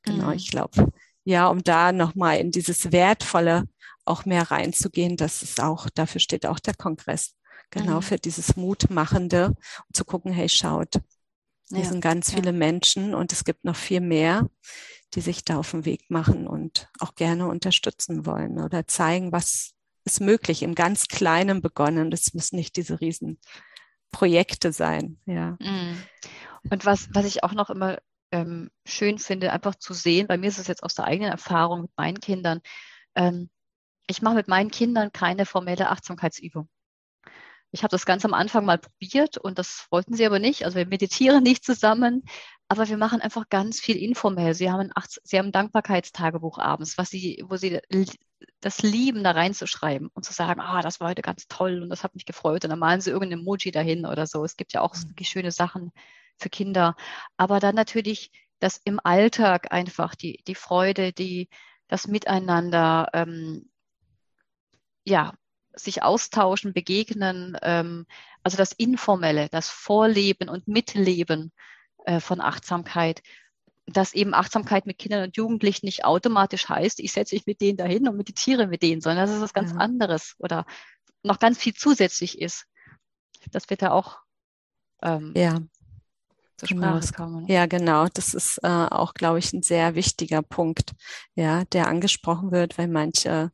Genau, 0.03 0.31
Mhm. 0.31 0.33
ich 0.33 0.49
glaube, 0.51 0.91
ja, 1.23 1.47
um 1.47 1.63
da 1.63 1.91
nochmal 1.91 2.37
in 2.39 2.51
dieses 2.51 2.91
Wertvolle 2.91 3.65
auch 4.05 4.25
mehr 4.25 4.51
reinzugehen, 4.51 5.17
das 5.17 5.43
ist 5.43 5.61
auch, 5.61 5.89
dafür 5.89 6.21
steht 6.21 6.45
auch 6.45 6.59
der 6.59 6.75
Kongress. 6.75 7.35
Genau, 7.71 7.99
Mhm. 7.99 8.01
für 8.01 8.17
dieses 8.17 8.55
Mutmachende 8.55 9.47
und 9.47 9.95
zu 9.95 10.05
gucken, 10.05 10.31
hey, 10.31 10.49
schaut, 10.49 10.95
hier 11.73 11.83
Ja, 11.83 11.85
sind 11.85 12.01
ganz 12.01 12.31
ja. 12.31 12.35
viele 12.35 12.53
Menschen 12.53 13.15
und 13.15 13.33
es 13.33 13.43
gibt 13.43 13.65
noch 13.65 13.75
viel 13.75 14.01
mehr, 14.01 14.49
die 15.13 15.21
sich 15.21 15.43
da 15.45 15.57
auf 15.57 15.71
den 15.71 15.85
Weg 15.85 16.09
machen 16.09 16.47
und 16.47 16.89
auch 16.99 17.15
gerne 17.15 17.47
unterstützen 17.47 18.25
wollen 18.25 18.59
oder 18.59 18.87
zeigen, 18.87 19.31
was 19.31 19.73
ist 20.05 20.21
möglich, 20.21 20.63
im 20.63 20.75
ganz 20.75 21.07
Kleinen 21.07 21.61
begonnen. 21.61 22.11
Das 22.11 22.33
müssen 22.33 22.57
nicht 22.57 22.75
diese 22.77 23.01
riesen 23.01 23.39
Projekte 24.11 24.71
sein, 24.73 25.19
ja. 25.25 25.59
Mhm. 25.59 26.09
Und 26.69 26.85
was, 26.85 27.09
was 27.13 27.25
ich 27.25 27.43
auch 27.43 27.53
noch 27.53 27.69
immer 27.69 27.99
ähm, 28.31 28.69
schön 28.85 29.19
finde, 29.19 29.51
einfach 29.51 29.75
zu 29.75 29.93
sehen, 29.93 30.27
bei 30.27 30.37
mir 30.37 30.47
ist 30.47 30.59
es 30.59 30.67
jetzt 30.67 30.83
aus 30.83 30.95
der 30.95 31.05
eigenen 31.05 31.31
Erfahrung 31.31 31.83
mit 31.83 31.91
meinen 31.97 32.19
Kindern, 32.19 32.61
ähm, 33.15 33.49
ich 34.07 34.21
mache 34.21 34.35
mit 34.35 34.47
meinen 34.47 34.71
Kindern 34.71 35.11
keine 35.11 35.45
formelle 35.45 35.89
Achtsamkeitsübung. 35.89 36.69
Ich 37.71 37.83
habe 37.83 37.91
das 37.91 38.05
ganz 38.05 38.23
am 38.23 38.33
Anfang 38.33 38.63
mal 38.65 38.77
probiert 38.77 39.37
und 39.37 39.59
das 39.59 39.87
wollten 39.91 40.13
sie 40.13 40.25
aber 40.25 40.39
nicht. 40.39 40.63
Also 40.63 40.77
wir 40.77 40.87
meditieren 40.87 41.43
nicht 41.43 41.65
zusammen, 41.65 42.23
aber 42.69 42.87
wir 42.87 42.97
machen 42.97 43.21
einfach 43.21 43.49
ganz 43.49 43.79
viel 43.79 43.97
informell. 43.97 44.53
Sie 44.53 44.71
haben 44.71 44.79
ein, 44.79 44.91
Achts 44.95 45.19
sie 45.23 45.37
haben 45.37 45.47
ein 45.47 45.51
Dankbarkeitstagebuch 45.51 46.57
abends, 46.57 46.97
was 46.97 47.09
sie, 47.09 47.43
wo 47.47 47.57
sie 47.57 47.81
das 48.61 48.81
lieben, 48.81 49.23
da 49.23 49.31
reinzuschreiben 49.31 50.09
und 50.13 50.23
zu 50.23 50.33
sagen, 50.33 50.61
ah, 50.61 50.81
das 50.81 50.99
war 50.99 51.09
heute 51.09 51.21
ganz 51.21 51.47
toll 51.47 51.81
und 51.83 51.89
das 51.89 52.03
hat 52.03 52.15
mich 52.15 52.25
gefreut. 52.25 52.63
Und 52.63 52.69
dann 52.69 52.79
malen 52.79 53.01
sie 53.01 53.11
irgendein 53.11 53.39
Emoji 53.39 53.71
dahin 53.71 54.05
oder 54.05 54.25
so. 54.25 54.43
Es 54.43 54.57
gibt 54.57 54.73
ja 54.73 54.81
auch 54.81 54.95
so 54.95 55.09
wirklich 55.09 55.29
schöne 55.29 55.51
Sachen 55.51 55.91
für 56.37 56.49
Kinder. 56.49 56.95
Aber 57.37 57.59
dann 57.59 57.75
natürlich 57.75 58.31
das 58.59 58.79
im 58.83 58.99
Alltag 59.03 59.71
einfach, 59.71 60.15
die, 60.15 60.41
die 60.47 60.55
Freude, 60.55 61.11
die, 61.13 61.49
das 61.87 62.07
Miteinander, 62.07 63.09
ähm, 63.13 63.69
ja, 65.05 65.33
sich 65.75 66.03
austauschen, 66.03 66.73
begegnen, 66.73 67.57
ähm, 67.61 68.05
also 68.43 68.57
das 68.57 68.71
Informelle, 68.73 69.49
das 69.49 69.69
Vorleben 69.69 70.49
und 70.49 70.67
Mitleben 70.67 71.51
äh, 72.05 72.19
von 72.19 72.41
Achtsamkeit, 72.41 73.21
dass 73.87 74.13
eben 74.13 74.33
Achtsamkeit 74.33 74.85
mit 74.87 74.97
Kindern 74.97 75.25
und 75.25 75.37
Jugendlichen 75.37 75.85
nicht 75.85 76.05
automatisch 76.05 76.69
heißt, 76.69 76.99
ich 76.99 77.11
setze 77.11 77.35
mich 77.35 77.45
mit 77.45 77.61
denen 77.61 77.77
dahin 77.77 78.07
und 78.07 78.17
meditiere 78.17 78.67
mit 78.67 78.81
denen, 78.83 79.01
sondern 79.01 79.27
dass 79.27 79.35
es 79.35 79.41
was 79.41 79.53
ganz 79.53 79.71
Ja. 79.71 79.77
anderes 79.77 80.35
oder 80.39 80.65
noch 81.23 81.39
ganz 81.39 81.57
viel 81.59 81.73
zusätzlich 81.73 82.39
ist. 82.41 82.65
Das 83.51 83.69
wird 83.69 83.81
ja 83.81 83.91
auch 83.91 84.19
ähm, 85.03 85.33
Ja, 85.35 85.61
zur 86.57 86.67
genau. 86.67 86.99
Sprache 86.99 87.09
kommen. 87.11 87.45
Ja, 87.47 87.65
genau. 87.67 88.07
Das 88.13 88.33
ist 88.33 88.59
äh, 88.63 88.67
auch, 88.67 89.13
glaube 89.13 89.39
ich, 89.39 89.53
ein 89.53 89.61
sehr 89.61 89.95
wichtiger 89.95 90.41
Punkt, 90.41 90.93
ja, 91.35 91.65
der 91.65 91.87
angesprochen 91.87 92.51
wird, 92.51 92.77
weil 92.77 92.87
manche 92.87 93.51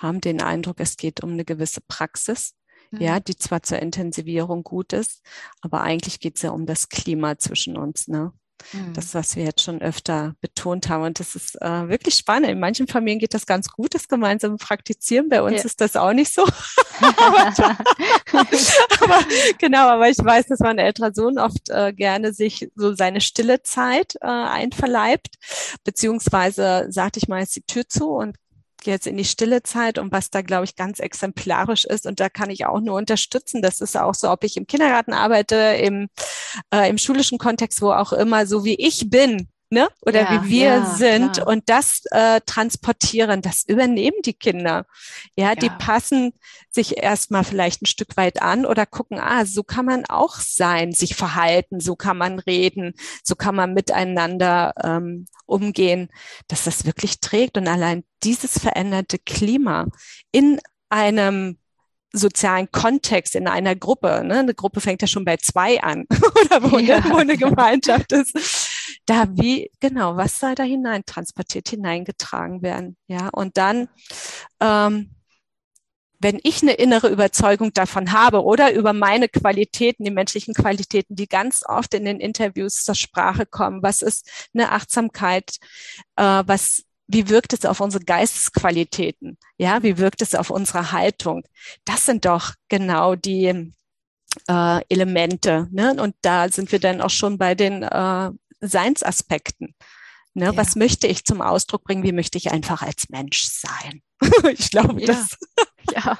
haben 0.00 0.20
den 0.20 0.42
Eindruck, 0.42 0.80
es 0.80 0.96
geht 0.96 1.22
um 1.22 1.30
eine 1.32 1.44
gewisse 1.44 1.80
Praxis, 1.82 2.54
ja, 2.98 3.18
Mhm. 3.18 3.20
die 3.20 3.36
zwar 3.36 3.62
zur 3.62 3.78
Intensivierung 3.80 4.62
gut 4.62 4.92
ist, 4.92 5.22
aber 5.62 5.82
eigentlich 5.82 6.20
geht 6.20 6.36
es 6.36 6.42
ja 6.42 6.50
um 6.50 6.66
das 6.66 6.88
Klima 6.88 7.38
zwischen 7.38 7.76
uns, 7.78 8.08
ne? 8.08 8.32
Mhm. 8.72 8.94
Das, 8.94 9.14
was 9.14 9.36
wir 9.36 9.44
jetzt 9.44 9.62
schon 9.62 9.80
öfter 9.80 10.34
betont 10.40 10.88
haben. 10.88 11.04
Und 11.04 11.20
das 11.20 11.34
ist 11.34 11.60
äh, 11.60 11.88
wirklich 11.88 12.14
spannend. 12.14 12.50
In 12.50 12.60
manchen 12.60 12.86
Familien 12.86 13.18
geht 13.18 13.34
das 13.34 13.46
ganz 13.46 13.68
gut, 13.68 13.94
das 13.94 14.08
gemeinsame 14.08 14.56
Praktizieren. 14.56 15.28
Bei 15.28 15.42
uns 15.42 15.58
ja. 15.58 15.64
ist 15.64 15.80
das 15.80 15.96
auch 15.96 16.12
nicht 16.12 16.32
so. 16.32 16.44
aber, 19.00 19.18
genau, 19.58 19.88
aber 19.88 20.08
ich 20.08 20.18
weiß, 20.18 20.46
dass 20.46 20.60
mein 20.60 20.78
älterer 20.78 21.12
Sohn 21.14 21.38
oft 21.38 21.70
äh, 21.70 21.92
gerne 21.92 22.32
sich 22.32 22.70
so 22.74 22.94
seine 22.94 23.20
stille 23.20 23.62
Zeit 23.62 24.16
äh, 24.20 24.26
einverleibt, 24.26 25.36
beziehungsweise 25.84 26.86
sagte 26.90 27.18
ich 27.18 27.28
mal 27.28 27.40
jetzt 27.40 27.56
die 27.56 27.62
Tür 27.62 27.88
zu 27.88 28.10
und 28.10 28.36
jetzt 28.86 29.06
in 29.06 29.16
die 29.16 29.24
stille 29.24 29.62
Zeit 29.62 29.98
und 29.98 30.12
was 30.12 30.30
da, 30.30 30.42
glaube 30.42 30.64
ich, 30.64 30.76
ganz 30.76 30.98
exemplarisch 30.98 31.84
ist. 31.84 32.06
Und 32.06 32.20
da 32.20 32.28
kann 32.28 32.50
ich 32.50 32.66
auch 32.66 32.80
nur 32.80 32.96
unterstützen. 32.96 33.62
Das 33.62 33.80
ist 33.80 33.96
auch 33.96 34.14
so, 34.14 34.30
ob 34.30 34.44
ich 34.44 34.56
im 34.56 34.66
Kindergarten 34.66 35.12
arbeite, 35.12 35.56
im, 35.56 36.08
äh, 36.72 36.88
im 36.88 36.98
schulischen 36.98 37.38
Kontext, 37.38 37.82
wo 37.82 37.92
auch 37.92 38.12
immer, 38.12 38.46
so 38.46 38.64
wie 38.64 38.74
ich 38.74 39.10
bin, 39.10 39.48
ne? 39.70 39.88
Oder 40.02 40.22
ja, 40.22 40.44
wie 40.44 40.50
wir 40.50 40.66
ja, 40.66 40.86
sind 40.86 41.34
klar. 41.34 41.46
und 41.46 41.68
das 41.68 42.02
äh, 42.10 42.40
transportieren, 42.44 43.40
das 43.40 43.62
übernehmen 43.66 44.16
die 44.24 44.34
Kinder. 44.34 44.84
Ja, 45.36 45.50
ja, 45.50 45.54
die 45.54 45.70
passen 45.70 46.32
sich 46.70 46.98
erstmal 46.98 47.44
vielleicht 47.44 47.82
ein 47.82 47.86
Stück 47.86 48.16
weit 48.16 48.42
an 48.42 48.66
oder 48.66 48.84
gucken, 48.84 49.18
ah, 49.20 49.44
so 49.46 49.62
kann 49.62 49.86
man 49.86 50.04
auch 50.06 50.36
sein, 50.36 50.92
sich 50.92 51.14
verhalten, 51.14 51.80
so 51.80 51.96
kann 51.96 52.18
man 52.18 52.40
reden, 52.40 52.94
so 53.22 53.36
kann 53.36 53.54
man 53.54 53.72
miteinander 53.72 54.74
ähm, 54.82 55.26
umgehen, 55.46 56.10
dass 56.48 56.64
das 56.64 56.84
wirklich 56.84 57.20
trägt 57.20 57.56
und 57.56 57.68
allein 57.68 58.04
dieses 58.22 58.58
veränderte 58.58 59.18
Klima 59.18 59.86
in 60.32 60.60
einem 60.88 61.58
sozialen 62.12 62.70
Kontext 62.72 63.36
in 63.36 63.46
einer 63.46 63.76
Gruppe. 63.76 64.24
Ne? 64.24 64.40
Eine 64.40 64.54
Gruppe 64.54 64.80
fängt 64.80 65.00
ja 65.00 65.06
schon 65.06 65.24
bei 65.24 65.36
zwei 65.36 65.80
an 65.80 66.06
oder 66.40 66.70
wo, 66.72 66.78
ja. 66.78 66.96
eine, 66.96 67.10
wo 67.10 67.16
eine 67.16 67.36
Gemeinschaft 67.36 68.10
ist 68.10 68.36
da 69.10 69.26
wie, 69.36 69.70
genau, 69.80 70.16
was 70.16 70.38
soll 70.38 70.54
da 70.54 70.62
hinein 70.62 71.04
transportiert, 71.04 71.68
hineingetragen 71.68 72.62
werden? 72.62 72.96
Ja, 73.08 73.28
und 73.32 73.56
dann, 73.56 73.88
ähm, 74.60 75.10
wenn 76.20 76.38
ich 76.44 76.62
eine 76.62 76.74
innere 76.74 77.08
Überzeugung 77.08 77.72
davon 77.72 78.12
habe 78.12 78.44
oder 78.44 78.72
über 78.72 78.92
meine 78.92 79.28
Qualitäten, 79.28 80.04
die 80.04 80.12
menschlichen 80.12 80.54
Qualitäten, 80.54 81.16
die 81.16 81.26
ganz 81.26 81.62
oft 81.66 81.94
in 81.94 82.04
den 82.04 82.20
Interviews 82.20 82.84
zur 82.84 82.94
Sprache 82.94 83.46
kommen, 83.46 83.82
was 83.82 84.02
ist 84.02 84.30
eine 84.54 84.70
Achtsamkeit, 84.70 85.56
äh, 86.16 86.44
was 86.46 86.84
wie 87.12 87.28
wirkt 87.28 87.52
es 87.52 87.64
auf 87.64 87.80
unsere 87.80 88.04
Geistesqualitäten? 88.04 89.36
Ja, 89.58 89.82
wie 89.82 89.98
wirkt 89.98 90.22
es 90.22 90.36
auf 90.36 90.50
unsere 90.50 90.92
Haltung? 90.92 91.42
Das 91.84 92.06
sind 92.06 92.24
doch 92.24 92.52
genau 92.68 93.16
die 93.16 93.72
äh, 94.48 94.80
Elemente. 94.88 95.66
Ne? 95.72 95.96
Und 96.00 96.14
da 96.22 96.48
sind 96.48 96.70
wir 96.70 96.78
dann 96.78 97.00
auch 97.00 97.10
schon 97.10 97.38
bei 97.38 97.56
den 97.56 97.82
äh, 97.82 98.30
Seinsaspekten. 98.60 99.74
Ne, 100.34 100.46
ja. 100.46 100.56
Was 100.56 100.76
möchte 100.76 101.06
ich 101.06 101.24
zum 101.24 101.42
Ausdruck 101.42 101.84
bringen? 101.84 102.04
Wie 102.04 102.12
möchte 102.12 102.38
ich 102.38 102.52
einfach 102.52 102.82
als 102.82 103.08
Mensch 103.08 103.44
sein? 103.44 104.02
ich 104.56 104.70
glaube, 104.70 105.00
ja. 105.00 105.06
das. 105.08 105.36
ja, 105.94 106.18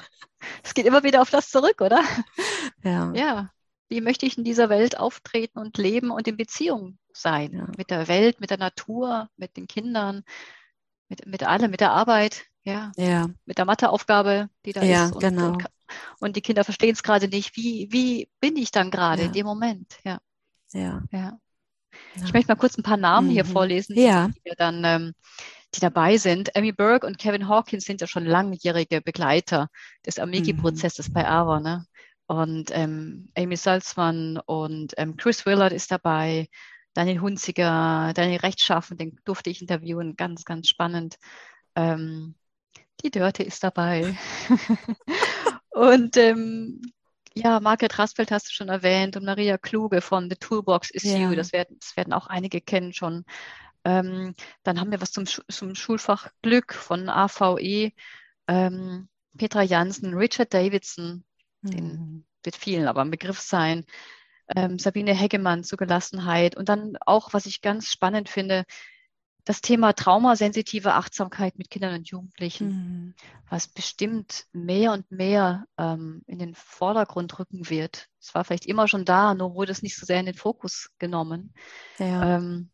es 0.63 0.73
geht 0.73 0.85
immer 0.85 1.03
wieder 1.03 1.21
auf 1.21 1.29
das 1.29 1.49
zurück, 1.49 1.81
oder? 1.81 2.03
Ja. 2.83 3.11
Ja. 3.13 3.51
Wie 3.89 4.01
möchte 4.01 4.25
ich 4.25 4.37
in 4.37 4.43
dieser 4.43 4.69
Welt 4.69 4.97
auftreten 4.97 5.59
und 5.59 5.77
leben 5.77 6.09
und 6.09 6.27
in 6.27 6.37
Beziehung 6.37 6.97
sein? 7.13 7.53
Ja. 7.53 7.67
Mit 7.77 7.91
der 7.91 8.07
Welt, 8.07 8.39
mit 8.39 8.49
der 8.49 8.57
Natur, 8.57 9.29
mit 9.35 9.55
den 9.55 9.67
Kindern, 9.67 10.23
mit, 11.09 11.27
mit 11.27 11.43
allem, 11.43 11.69
mit 11.69 11.81
der 11.81 11.91
Arbeit, 11.91 12.45
ja. 12.63 12.91
ja. 12.95 13.29
Mit 13.45 13.57
der 13.57 13.65
Matheaufgabe, 13.65 14.49
die 14.65 14.73
da 14.73 14.81
ist. 14.81 15.13
Und, 15.13 15.19
genau. 15.19 15.47
Und, 15.49 15.65
und 16.19 16.35
die 16.37 16.41
Kinder 16.41 16.63
verstehen 16.63 16.93
es 16.93 17.03
gerade 17.03 17.27
nicht. 17.27 17.55
Wie, 17.55 17.87
wie 17.91 18.29
bin 18.39 18.55
ich 18.55 18.71
dann 18.71 18.89
gerade 18.89 19.23
in 19.23 19.33
dem 19.33 19.45
Moment? 19.45 19.99
Ja. 20.03 20.19
Ja. 20.71 21.03
ja. 21.11 21.37
Ich 22.15 22.33
möchte 22.33 22.51
mal 22.51 22.55
kurz 22.55 22.77
ein 22.77 22.83
paar 22.83 22.97
Namen 22.97 23.27
mhm. 23.27 23.31
hier 23.31 23.45
vorlesen, 23.45 23.97
ja. 23.97 24.29
die 24.45 24.51
dann 24.57 24.83
ähm, 24.83 25.13
die 25.73 25.79
dabei 25.79 26.17
sind. 26.17 26.55
Amy 26.55 26.71
Burke 26.71 27.07
und 27.07 27.17
Kevin 27.17 27.47
Hawkins 27.47 27.85
sind 27.85 28.01
ja 28.01 28.07
schon 28.07 28.25
langjährige 28.25 29.01
Begleiter 29.01 29.69
des 30.05 30.19
Amiki-Prozesses 30.19 31.09
mhm. 31.09 31.13
bei 31.13 31.27
AVA. 31.27 31.59
Ne? 31.59 31.85
Und 32.27 32.71
ähm, 32.73 33.29
Amy 33.37 33.55
Salzmann 33.55 34.39
und 34.45 34.93
ähm, 34.97 35.15
Chris 35.17 35.45
Willard 35.45 35.73
ist 35.73 35.91
dabei, 35.91 36.47
Daniel 36.93 37.21
Hunziger, 37.21 38.11
Daniel 38.13 38.39
Rechtschaffen, 38.39 38.97
den 38.97 39.17
durfte 39.23 39.49
ich 39.49 39.61
interviewen, 39.61 40.15
ganz, 40.17 40.43
ganz 40.43 40.67
spannend. 40.67 41.17
Ähm, 41.75 42.35
die 43.03 43.11
Dörte 43.11 43.43
ist 43.43 43.63
dabei. 43.63 44.17
und 45.69 46.17
ähm, 46.17 46.81
ja, 47.33 47.59
Margret 47.59 47.97
Rasfeld 47.97 48.31
hast 48.31 48.49
du 48.49 48.53
schon 48.53 48.69
erwähnt 48.69 49.15
und 49.15 49.25
Maria 49.25 49.57
Kluge 49.57 50.01
von 50.01 50.29
The 50.29 50.35
Toolbox 50.35 50.89
is 50.89 51.03
ja. 51.03 51.17
You. 51.17 51.35
Das 51.35 51.53
werden, 51.53 51.77
das 51.79 51.95
werden 51.95 52.13
auch 52.13 52.27
einige 52.27 52.61
kennen 52.61 52.93
schon. 52.93 53.25
Ähm, 53.83 54.35
dann 54.63 54.79
haben 54.79 54.91
wir 54.91 55.01
was 55.01 55.11
zum, 55.11 55.25
zum 55.25 55.75
Schulfach 55.75 56.29
Glück 56.41 56.73
von 56.73 57.09
AVE. 57.09 57.93
Ähm, 58.47 59.09
Petra 59.37 59.61
Jansen, 59.63 60.13
Richard 60.13 60.53
Davidson, 60.53 61.23
mhm. 61.61 61.71
den 61.71 62.25
wird 62.43 62.55
vielen 62.55 62.87
aber 62.87 63.01
ein 63.01 63.11
Begriff 63.11 63.39
sein. 63.39 63.85
Ähm, 64.55 64.77
Sabine 64.77 65.13
Heggemann 65.13 65.63
zu 65.63 65.77
Gelassenheit. 65.77 66.57
Und 66.57 66.69
dann 66.69 66.97
auch, 67.05 67.33
was 67.33 67.45
ich 67.45 67.61
ganz 67.61 67.87
spannend 67.87 68.29
finde, 68.29 68.65
das 69.43 69.61
Thema 69.61 69.93
traumasensitive 69.93 70.93
Achtsamkeit 70.93 71.57
mit 71.57 71.69
Kindern 71.69 71.95
und 71.95 72.09
Jugendlichen, 72.09 72.67
mhm. 72.67 73.13
was 73.49 73.67
bestimmt 73.67 74.45
mehr 74.51 74.91
und 74.91 75.09
mehr 75.11 75.65
ähm, 75.77 76.21
in 76.27 76.39
den 76.39 76.53
Vordergrund 76.55 77.39
rücken 77.39 77.69
wird. 77.69 78.07
Es 78.19 78.35
war 78.35 78.43
vielleicht 78.43 78.65
immer 78.65 78.87
schon 78.87 79.05
da, 79.05 79.33
nur 79.33 79.55
wurde 79.55 79.71
es 79.71 79.81
nicht 79.81 79.97
so 79.97 80.05
sehr 80.05 80.19
in 80.19 80.27
den 80.27 80.35
Fokus 80.35 80.89
genommen. 80.99 81.53
Ja. 81.97 82.37
Ähm, 82.37 82.69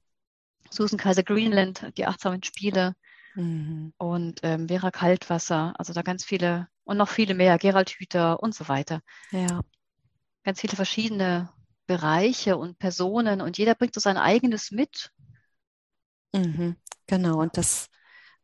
Susan 0.70 1.00
Kaiser 1.00 1.24
Greenland, 1.24 1.92
die 1.98 2.06
achtsamen 2.06 2.44
Spiele 2.44 2.94
mhm. 3.36 3.94
und 3.98 4.42
ähm, 4.44 4.68
Vera 4.68 4.92
Kaltwasser, 4.92 5.74
also 5.78 5.94
da 5.94 6.02
ganz 6.02 6.26
viele 6.26 6.68
und 6.84 6.98
noch 6.98 7.10
viele 7.10 7.34
mehr, 7.34 7.58
Gerald 7.58 7.90
Hüther 7.92 8.42
und 8.42 8.54
so 8.54 8.68
weiter. 8.68 9.02
Ja. 9.32 9.62
Ganz 10.44 10.62
viele 10.62 10.76
verschiedene 10.76 11.50
Bereiche 11.86 12.58
und 12.58 12.80
Personen 12.80 13.42
und 13.42 13.58
jeder 13.58 13.76
bringt 13.76 13.94
so 13.94 14.02
sein 14.02 14.18
eigenes 14.18 14.72
mit 14.72 15.12
Mhm, 16.34 16.76
genau, 17.08 17.40
und 17.42 17.58
das 17.58 17.88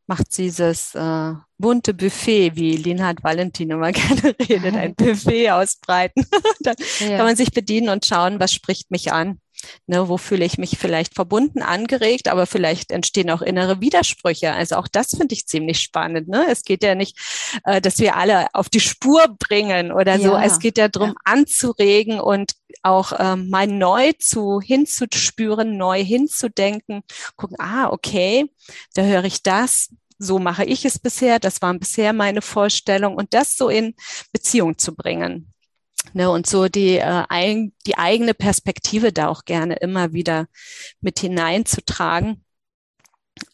macht 0.06 0.36
dieses 0.36 0.94
äh, 0.94 1.32
bunte 1.58 1.94
Buffet, 1.94 2.56
wie 2.56 2.76
Linhard 2.76 3.22
Valentin 3.22 3.70
immer 3.70 3.92
gerne 3.92 4.34
redet, 4.48 4.74
ein 4.74 4.94
Buffet 4.96 5.50
ausbreiten. 5.50 6.26
Dann 6.60 6.76
ja. 7.00 7.16
kann 7.16 7.26
man 7.26 7.36
sich 7.36 7.52
bedienen 7.52 7.88
und 7.88 8.04
schauen, 8.04 8.40
was 8.40 8.52
spricht 8.52 8.90
mich 8.90 9.12
an. 9.12 9.40
Ne, 9.86 10.08
wo 10.08 10.16
fühle 10.16 10.44
ich 10.44 10.58
mich 10.58 10.78
vielleicht 10.78 11.14
verbunden, 11.14 11.62
angeregt, 11.62 12.28
aber 12.28 12.46
vielleicht 12.46 12.90
entstehen 12.90 13.30
auch 13.30 13.42
innere 13.42 13.80
Widersprüche. 13.80 14.52
Also 14.52 14.76
auch 14.76 14.88
das 14.88 15.10
finde 15.10 15.34
ich 15.34 15.46
ziemlich 15.46 15.80
spannend. 15.80 16.28
Ne? 16.28 16.46
Es 16.50 16.64
geht 16.64 16.82
ja 16.82 16.94
nicht, 16.94 17.18
äh, 17.64 17.80
dass 17.80 17.98
wir 17.98 18.16
alle 18.16 18.46
auf 18.54 18.68
die 18.68 18.80
Spur 18.80 19.26
bringen 19.38 19.92
oder 19.92 20.16
ja. 20.16 20.18
so. 20.18 20.36
Es 20.36 20.58
geht 20.58 20.78
ja 20.78 20.88
darum, 20.88 21.10
ja. 21.10 21.14
anzuregen 21.24 22.20
und 22.20 22.52
auch 22.82 23.12
ähm, 23.18 23.48
mal 23.50 23.66
neu 23.66 24.12
zu 24.18 24.60
hinzuspüren, 24.60 25.76
neu 25.76 26.04
hinzudenken, 26.04 27.02
gucken, 27.36 27.56
ah, 27.58 27.88
okay, 27.90 28.50
da 28.94 29.02
höre 29.02 29.24
ich 29.24 29.42
das, 29.42 29.90
so 30.18 30.38
mache 30.38 30.64
ich 30.64 30.84
es 30.84 30.98
bisher, 30.98 31.38
das 31.38 31.62
waren 31.62 31.78
bisher 31.78 32.12
meine 32.12 32.42
Vorstellungen 32.42 33.16
und 33.16 33.34
das 33.34 33.56
so 33.56 33.68
in 33.68 33.94
Beziehung 34.32 34.78
zu 34.78 34.94
bringen. 34.94 35.53
Ne, 36.12 36.30
und 36.30 36.46
so 36.46 36.68
die, 36.68 36.98
äh, 36.98 37.24
ein, 37.28 37.72
die 37.86 37.98
eigene 37.98 38.34
Perspektive 38.34 39.12
da 39.12 39.28
auch 39.28 39.44
gerne 39.44 39.76
immer 39.76 40.12
wieder 40.12 40.46
mit 41.00 41.18
hineinzutragen, 41.18 42.44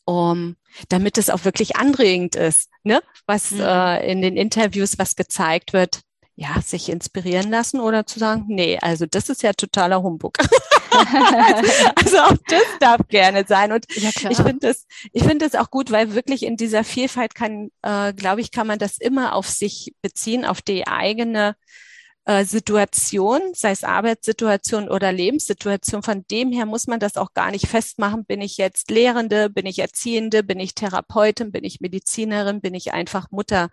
um, 0.04 0.56
damit 0.88 1.16
es 1.16 1.30
auch 1.30 1.44
wirklich 1.44 1.76
anregend 1.76 2.36
ist, 2.36 2.68
ne? 2.82 3.02
was 3.26 3.52
mhm. 3.52 3.60
äh, 3.60 4.10
in 4.12 4.20
den 4.20 4.36
Interviews, 4.36 4.98
was 4.98 5.16
gezeigt 5.16 5.72
wird, 5.72 6.00
ja, 6.40 6.60
sich 6.62 6.88
inspirieren 6.88 7.50
lassen 7.50 7.80
oder 7.80 8.06
zu 8.06 8.18
sagen, 8.18 8.44
nee, 8.48 8.78
also 8.80 9.04
das 9.04 9.28
ist 9.28 9.42
ja 9.42 9.52
totaler 9.52 10.02
Humbug. 10.02 10.38
also 11.96 12.18
auch 12.18 12.36
das 12.48 12.62
darf 12.80 13.06
gerne 13.08 13.44
sein. 13.46 13.72
Und 13.72 13.84
ja, 13.94 14.08
ich 14.08 14.38
finde 14.38 14.58
das, 14.60 14.86
ich 15.12 15.22
finde 15.22 15.46
das 15.46 15.54
auch 15.54 15.70
gut, 15.70 15.90
weil 15.90 16.14
wirklich 16.14 16.44
in 16.44 16.56
dieser 16.56 16.82
Vielfalt 16.82 17.34
kann, 17.34 17.70
äh, 17.82 18.14
glaube 18.14 18.40
ich, 18.40 18.52
kann 18.52 18.66
man 18.66 18.78
das 18.78 18.96
immer 18.96 19.34
auf 19.34 19.48
sich 19.48 19.94
beziehen, 20.00 20.46
auf 20.46 20.62
die 20.62 20.86
eigene 20.86 21.56
äh, 22.30 22.44
Situation, 22.44 23.40
sei 23.54 23.72
es 23.72 23.82
Arbeitssituation 23.82 24.88
oder 24.88 25.10
Lebenssituation. 25.10 26.04
Von 26.04 26.24
dem 26.30 26.52
her 26.52 26.64
muss 26.64 26.86
man 26.86 27.00
das 27.00 27.16
auch 27.16 27.34
gar 27.34 27.50
nicht 27.50 27.66
festmachen. 27.66 28.24
Bin 28.24 28.40
ich 28.40 28.56
jetzt 28.56 28.88
Lehrende, 28.92 29.50
bin 29.50 29.66
ich 29.66 29.80
Erziehende, 29.80 30.44
bin 30.44 30.60
ich 30.60 30.76
Therapeutin, 30.76 31.50
bin 31.50 31.64
ich 31.64 31.80
Medizinerin, 31.80 32.60
bin 32.60 32.74
ich 32.74 32.92
einfach 32.92 33.32
Mutter? 33.32 33.70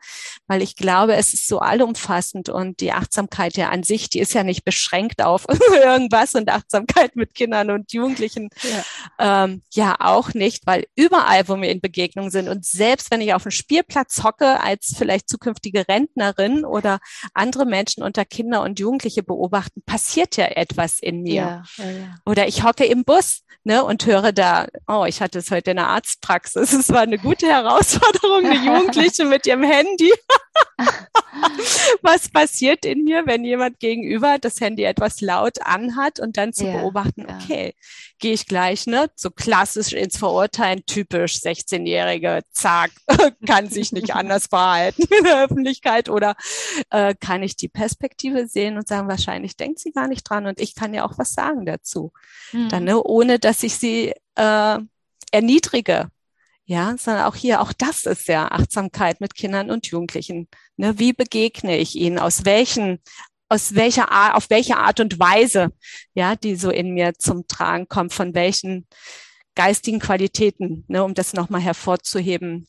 Weil 0.48 0.64
ich 0.64 0.76
glaube, 0.76 1.16
es 1.16 1.36
ist 1.36 1.48
so 1.48 1.60
allumfassend 1.60 2.50
und 2.50 2.80
die 2.80 2.94
Achtsamkeit 2.94 3.58
ja 3.58 3.70
an 3.70 3.84
sich, 3.84 4.10
die 4.10 4.20
ist 4.20 4.34
ja 4.34 4.44
nicht 4.44 4.66
beschränkt 4.66 5.22
auf 5.22 5.46
irgendwas 5.84 6.34
und 6.34 6.50
Achtsamkeit 6.50 7.16
mit 7.16 7.36
Kindern 7.36 7.70
und 7.70 7.94
Jugendlichen 7.94 8.50
ja. 8.64 9.44
Ähm, 9.44 9.62
ja 9.72 9.98
auch 10.00 10.34
nicht, 10.34 10.66
weil 10.66 10.88
überall, 10.96 11.48
wo 11.48 11.58
wir 11.58 11.70
in 11.70 11.80
Begegnung 11.80 12.32
sind 12.32 12.50
und 12.50 12.66
selbst 12.66 13.12
wenn 13.12 13.22
ich 13.22 13.36
auf 13.36 13.44
dem 13.44 13.52
Spielplatz 13.52 14.24
hocke 14.24 14.60
als 14.62 14.96
vielleicht 14.98 15.30
zukünftige 15.30 15.88
Rentnerin 15.88 16.66
oder 16.66 16.98
andere 17.36 17.68
Menschen 17.68 18.02
unter 18.02 18.26
Kindern, 18.26 18.47
Kinder 18.48 18.62
und 18.62 18.80
Jugendliche 18.80 19.24
beobachten, 19.24 19.82
passiert 19.86 20.38
ja 20.38 20.46
etwas 20.46 21.00
in 21.00 21.22
mir. 21.22 21.34
Ja, 21.34 21.64
ja, 21.78 21.92
ja. 21.92 22.16
Oder 22.26 22.48
ich 22.48 22.64
hocke 22.64 22.86
im 22.86 23.04
Bus 23.04 23.44
ne, 23.66 23.84
und 23.84 24.06
höre 24.06 24.32
da, 24.32 24.68
oh, 24.88 25.04
ich 25.06 25.22
hatte 25.22 25.40
es 25.40 25.52
heute 25.52 25.72
in 25.72 25.78
der 25.78 25.88
Arztpraxis. 25.88 26.72
Es 26.72 26.90
war 26.90 27.02
eine 27.02 27.18
gute 27.18 27.48
Herausforderung, 27.48 28.46
eine 28.46 28.66
Jugendliche 28.66 29.26
mit 29.26 29.46
ihrem 29.46 29.64
Handy. 29.64 30.14
Was 32.02 32.30
passiert 32.30 32.86
in 32.86 33.04
mir, 33.04 33.28
wenn 33.28 33.44
jemand 33.44 33.80
gegenüber 33.80 34.38
das 34.40 34.62
Handy 34.62 34.84
etwas 34.84 35.22
laut 35.22 35.62
anhat 35.62 36.20
und 36.20 36.38
dann 36.38 36.54
zu 36.54 36.64
beobachten, 36.64 37.28
okay, 37.30 37.76
gehe 38.20 38.34
ich 38.34 38.48
gleich, 38.48 38.88
ne, 38.88 39.10
so 39.16 39.30
klassisch 39.30 39.94
ins 39.94 40.18
Verurteilen, 40.18 40.84
typisch 40.86 41.36
16-Jährige, 41.36 42.42
zack, 42.52 42.92
kann 43.46 43.70
sich 43.70 43.92
nicht 43.92 44.16
anders 44.16 44.48
verhalten 44.48 45.04
in 45.16 45.24
der 45.26 45.44
Öffentlichkeit 45.44 46.10
oder 46.10 46.36
äh, 46.90 47.14
kann 47.20 47.44
ich 47.44 47.56
die 47.56 47.70
Perspektive 47.70 48.27
sehen 48.48 48.78
und 48.78 48.88
sagen, 48.88 49.08
wahrscheinlich 49.08 49.58
denkt 49.58 49.80
sie 49.80 49.92
gar 49.92 50.08
nicht 50.08 50.24
dran 50.24 50.46
und 50.46 50.60
ich 50.60 50.76
kann 50.76 50.94
ja 50.94 51.06
auch 51.06 51.18
was 51.18 51.34
sagen 51.34 51.66
dazu. 51.66 52.12
Mhm. 52.52 52.70
Dann, 52.70 52.84
ne, 52.84 53.02
ohne 53.02 53.40
dass 53.40 53.64
ich 53.64 53.76
sie 53.76 54.14
äh, 54.36 54.80
erniedrige. 55.32 56.10
Ja, 56.70 56.96
sondern 56.98 57.24
auch 57.24 57.36
hier, 57.36 57.62
auch 57.62 57.72
das 57.72 58.06
ist 58.06 58.28
ja 58.28 58.50
Achtsamkeit 58.52 59.22
mit 59.22 59.36
Kindern 59.36 59.72
und 59.72 59.88
Jugendlichen. 59.88 60.50
Ne, 60.76 61.00
wie 61.00 61.14
begegne 61.14 61.78
ich 61.78 61.96
ihnen? 61.96 62.20
Aus 62.20 62.44
welchen 62.44 63.00
aus 63.50 63.76
welcher 63.76 64.12
Art, 64.12 64.36
auf 64.36 64.50
welche 64.50 64.78
Art 64.78 65.00
und 65.00 65.20
Weise, 65.20 65.72
ja, 66.14 66.36
die 66.36 66.56
so 66.56 66.70
in 66.70 66.94
mir 66.94 67.14
zum 67.18 67.48
Tragen 67.48 67.88
kommt, 67.88 68.14
von 68.14 68.34
welchen 68.34 68.88
geistigen 69.56 70.00
Qualitäten, 70.00 70.84
ne, 70.88 71.04
um 71.04 71.14
das 71.14 71.34
nochmal 71.34 71.62
hervorzuheben, 71.62 72.68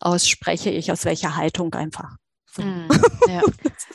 ausspreche 0.00 0.70
ich, 0.70 0.90
aus 0.90 1.04
welcher 1.04 1.36
Haltung 1.36 1.72
einfach. 1.74 2.16
So. 2.52 2.62
Mm, 2.62 2.88
ja. 3.28 3.42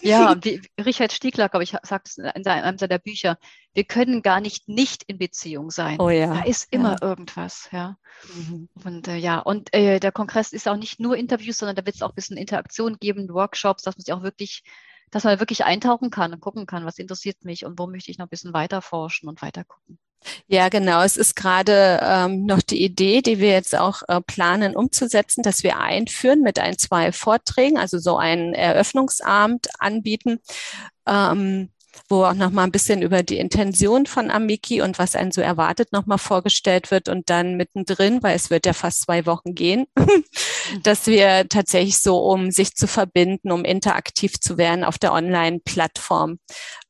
ja, 0.02 0.36
wie 0.44 0.62
Richard 0.80 1.12
Stiegler, 1.12 1.50
glaube 1.50 1.64
ich, 1.64 1.76
sagt 1.84 2.08
es 2.08 2.18
in 2.18 2.48
einem 2.48 2.78
seiner 2.78 3.00
Bücher, 3.00 3.38
wir 3.74 3.84
können 3.84 4.22
gar 4.22 4.40
nicht 4.40 4.70
nicht 4.70 5.04
in 5.04 5.18
Beziehung 5.18 5.72
sein. 5.72 6.00
Oh 6.00 6.10
ja. 6.10 6.34
Da 6.34 6.44
ist 6.44 6.72
immer 6.72 6.98
ja. 7.02 7.08
irgendwas, 7.08 7.68
ja. 7.72 7.98
Mhm. 8.34 8.70
Und 8.84 9.08
äh, 9.08 9.18
ja, 9.18 9.40
und 9.40 9.74
äh, 9.74 10.00
der 10.00 10.12
Kongress 10.12 10.54
ist 10.54 10.68
auch 10.68 10.78
nicht 10.78 11.00
nur 11.00 11.18
Interviews, 11.18 11.58
sondern 11.58 11.76
da 11.76 11.86
wird 11.86 11.98
es 11.98 12.02
auch 12.02 12.10
ein 12.10 12.16
bisschen 12.16 12.38
Interaktion 12.38 12.98
geben, 12.98 13.28
Workshops, 13.30 13.84
dass 13.84 13.98
man 13.98 14.04
sich 14.04 14.14
auch 14.14 14.24
wirklich 14.24 14.64
dass 15.12 15.24
man 15.24 15.40
wirklich 15.40 15.64
eintauchen 15.64 16.10
kann 16.10 16.34
und 16.34 16.42
gucken 16.42 16.66
kann, 16.66 16.86
was 16.86 16.98
interessiert 16.98 17.46
mich 17.46 17.64
und 17.64 17.80
wo 17.80 17.88
möchte 17.88 18.12
ich 18.12 18.18
noch 18.18 18.26
ein 18.26 18.30
bisschen 18.30 18.54
weiter 18.54 18.82
forschen 18.82 19.30
und 19.30 19.42
weiter 19.42 19.64
gucken. 19.64 19.98
Ja, 20.48 20.70
genau. 20.70 21.04
Es 21.04 21.18
ist 21.18 21.36
gerade 21.36 22.00
ähm, 22.02 22.46
noch 22.46 22.62
die 22.62 22.84
Idee, 22.84 23.22
die 23.22 23.40
wir 23.40 23.50
jetzt 23.50 23.78
auch 23.78 24.02
äh, 24.08 24.22
planen 24.22 24.76
umzusetzen, 24.76 25.44
dass 25.44 25.64
wir 25.64 25.80
einführen 25.80 26.42
mit 26.42 26.60
ein, 26.60 26.78
zwei 26.78 27.12
Vorträgen, 27.12 27.78
also 27.78 28.00
so 28.00 28.18
einen 28.18 28.54
Eröffnungsabend 28.54 29.68
anbieten, 29.80 30.40
ähm, 31.08 31.70
wo 32.10 32.24
auch 32.24 32.34
noch 32.34 32.52
mal 32.52 32.64
ein 32.64 32.72
bisschen 32.72 33.02
über 33.02 33.24
die 33.24 33.38
Intention 33.38 34.06
von 34.06 34.30
Amiki 34.30 34.82
und 34.82 35.00
was 35.00 35.16
einen 35.16 35.32
so 35.32 35.42
erwartet 35.42 35.92
noch 35.92 36.06
mal 36.06 36.18
vorgestellt 36.18 36.92
wird 36.92 37.10
und 37.10 37.30
dann 37.30 37.56
mittendrin, 37.56 38.22
weil 38.22 38.36
es 38.36 38.50
wird 38.50 38.66
ja 38.66 38.74
fast 38.74 39.02
zwei 39.02 39.26
Wochen 39.26 39.56
gehen, 39.56 39.86
dass 40.84 41.08
wir 41.08 41.48
tatsächlich 41.50 41.98
so, 41.98 42.18
um 42.20 42.52
sich 42.52 42.76
zu 42.76 42.88
verbinden, 42.88 43.52
um 43.52 43.66
interaktiv 43.66 44.40
zu 44.40 44.58
werden 44.58 44.84
auf 44.84 44.98
der 44.98 45.14
Online-Plattform, 45.14 46.40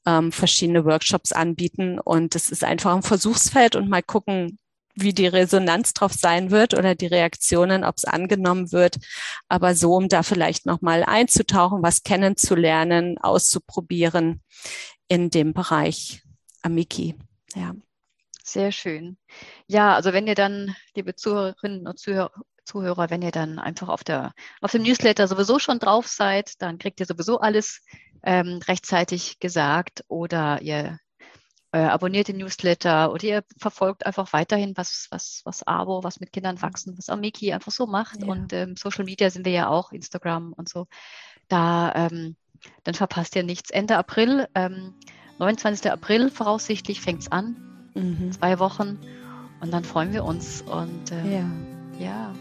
ähm, 0.05 0.31
verschiedene 0.31 0.85
Workshops 0.85 1.31
anbieten 1.31 1.99
und 1.99 2.35
es 2.35 2.49
ist 2.49 2.63
einfach 2.63 2.95
ein 2.95 3.03
Versuchsfeld 3.03 3.75
und 3.75 3.89
mal 3.89 4.03
gucken, 4.03 4.59
wie 4.95 5.13
die 5.13 5.27
Resonanz 5.27 5.93
drauf 5.93 6.13
sein 6.13 6.51
wird 6.51 6.73
oder 6.73 6.95
die 6.95 7.07
Reaktionen, 7.07 7.83
ob 7.83 7.95
es 7.97 8.05
angenommen 8.05 8.71
wird. 8.71 8.95
Aber 9.49 9.75
so, 9.75 9.93
um 9.93 10.07
da 10.07 10.23
vielleicht 10.23 10.65
nochmal 10.65 11.03
einzutauchen, 11.03 11.83
was 11.83 12.03
kennenzulernen, 12.03 13.17
auszuprobieren 13.17 14.41
in 15.07 15.29
dem 15.29 15.53
Bereich 15.53 16.23
Amiki. 16.61 17.15
Ja. 17.55 17.75
Sehr 18.43 18.71
schön. 18.71 19.17
Ja, 19.67 19.95
also 19.95 20.13
wenn 20.13 20.27
ihr 20.27 20.35
dann, 20.35 20.75
liebe 20.95 21.15
Zuhörerinnen 21.15 21.87
und 21.87 21.97
Zuhörer, 21.97 22.31
Zuhörer, 22.63 23.09
wenn 23.09 23.21
ihr 23.21 23.31
dann 23.31 23.59
einfach 23.59 23.89
auf, 23.89 24.03
der, 24.03 24.33
auf 24.61 24.71
dem 24.71 24.83
Newsletter 24.83 25.27
sowieso 25.27 25.59
schon 25.59 25.79
drauf 25.79 26.07
seid, 26.07 26.61
dann 26.61 26.79
kriegt 26.79 26.99
ihr 26.99 27.05
sowieso 27.05 27.39
alles 27.39 27.81
ähm, 28.23 28.59
rechtzeitig 28.67 29.39
gesagt 29.39 30.03
oder 30.07 30.61
ihr 30.61 30.99
äh, 31.71 31.79
abonniert 31.79 32.27
den 32.27 32.37
Newsletter 32.37 33.11
oder 33.11 33.23
ihr 33.23 33.43
verfolgt 33.59 34.05
einfach 34.05 34.33
weiterhin, 34.33 34.75
was, 34.75 35.07
was, 35.11 35.41
was 35.43 35.63
Abo, 35.63 36.03
was 36.03 36.19
mit 36.19 36.31
Kindern 36.31 36.61
wachsen, 36.61 36.97
was 36.97 37.09
Amiki 37.09 37.53
einfach 37.53 37.71
so 37.71 37.85
macht. 37.85 38.21
Ja. 38.21 38.27
Und 38.27 38.53
ähm, 38.53 38.75
Social 38.75 39.05
Media 39.05 39.29
sind 39.29 39.45
wir 39.45 39.51
ja 39.51 39.67
auch, 39.67 39.91
Instagram 39.91 40.53
und 40.53 40.69
so. 40.69 40.87
Da 41.47 41.93
ähm, 41.93 42.35
dann 42.83 42.93
verpasst 42.93 43.35
ihr 43.35 43.43
nichts. 43.43 43.69
Ende 43.71 43.97
April, 43.97 44.47
ähm, 44.55 44.93
29. 45.39 45.91
April 45.91 46.29
voraussichtlich 46.29 47.01
fängt 47.01 47.21
es 47.21 47.31
an. 47.31 47.55
Mhm. 47.93 48.31
Zwei 48.31 48.59
Wochen. 48.59 48.99
Und 49.61 49.73
dann 49.73 49.83
freuen 49.83 50.13
wir 50.13 50.23
uns. 50.23 50.61
Und 50.61 51.11
äh, 51.11 51.39
ja. 51.39 51.49
ja. 51.99 52.33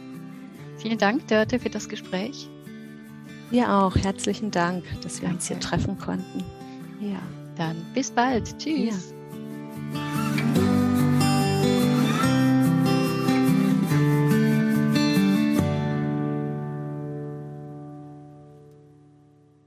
Vielen 0.78 0.98
Dank, 0.98 1.26
Dörte, 1.28 1.58
für 1.58 1.70
das 1.70 1.88
Gespräch. 1.88 2.48
Wir 3.50 3.72
auch. 3.72 3.94
Herzlichen 3.96 4.50
Dank, 4.50 4.84
dass 5.02 5.20
wir 5.20 5.28
Danke. 5.28 5.37
uns 5.37 5.48
hier 5.48 5.60
treffen 5.60 5.98
konnten. 5.98 6.44
Ja. 7.00 7.20
Dann 7.56 7.76
bis 7.94 8.10
bald. 8.10 8.58
Tschüss. 8.58 9.14
Ja. 9.92 10.23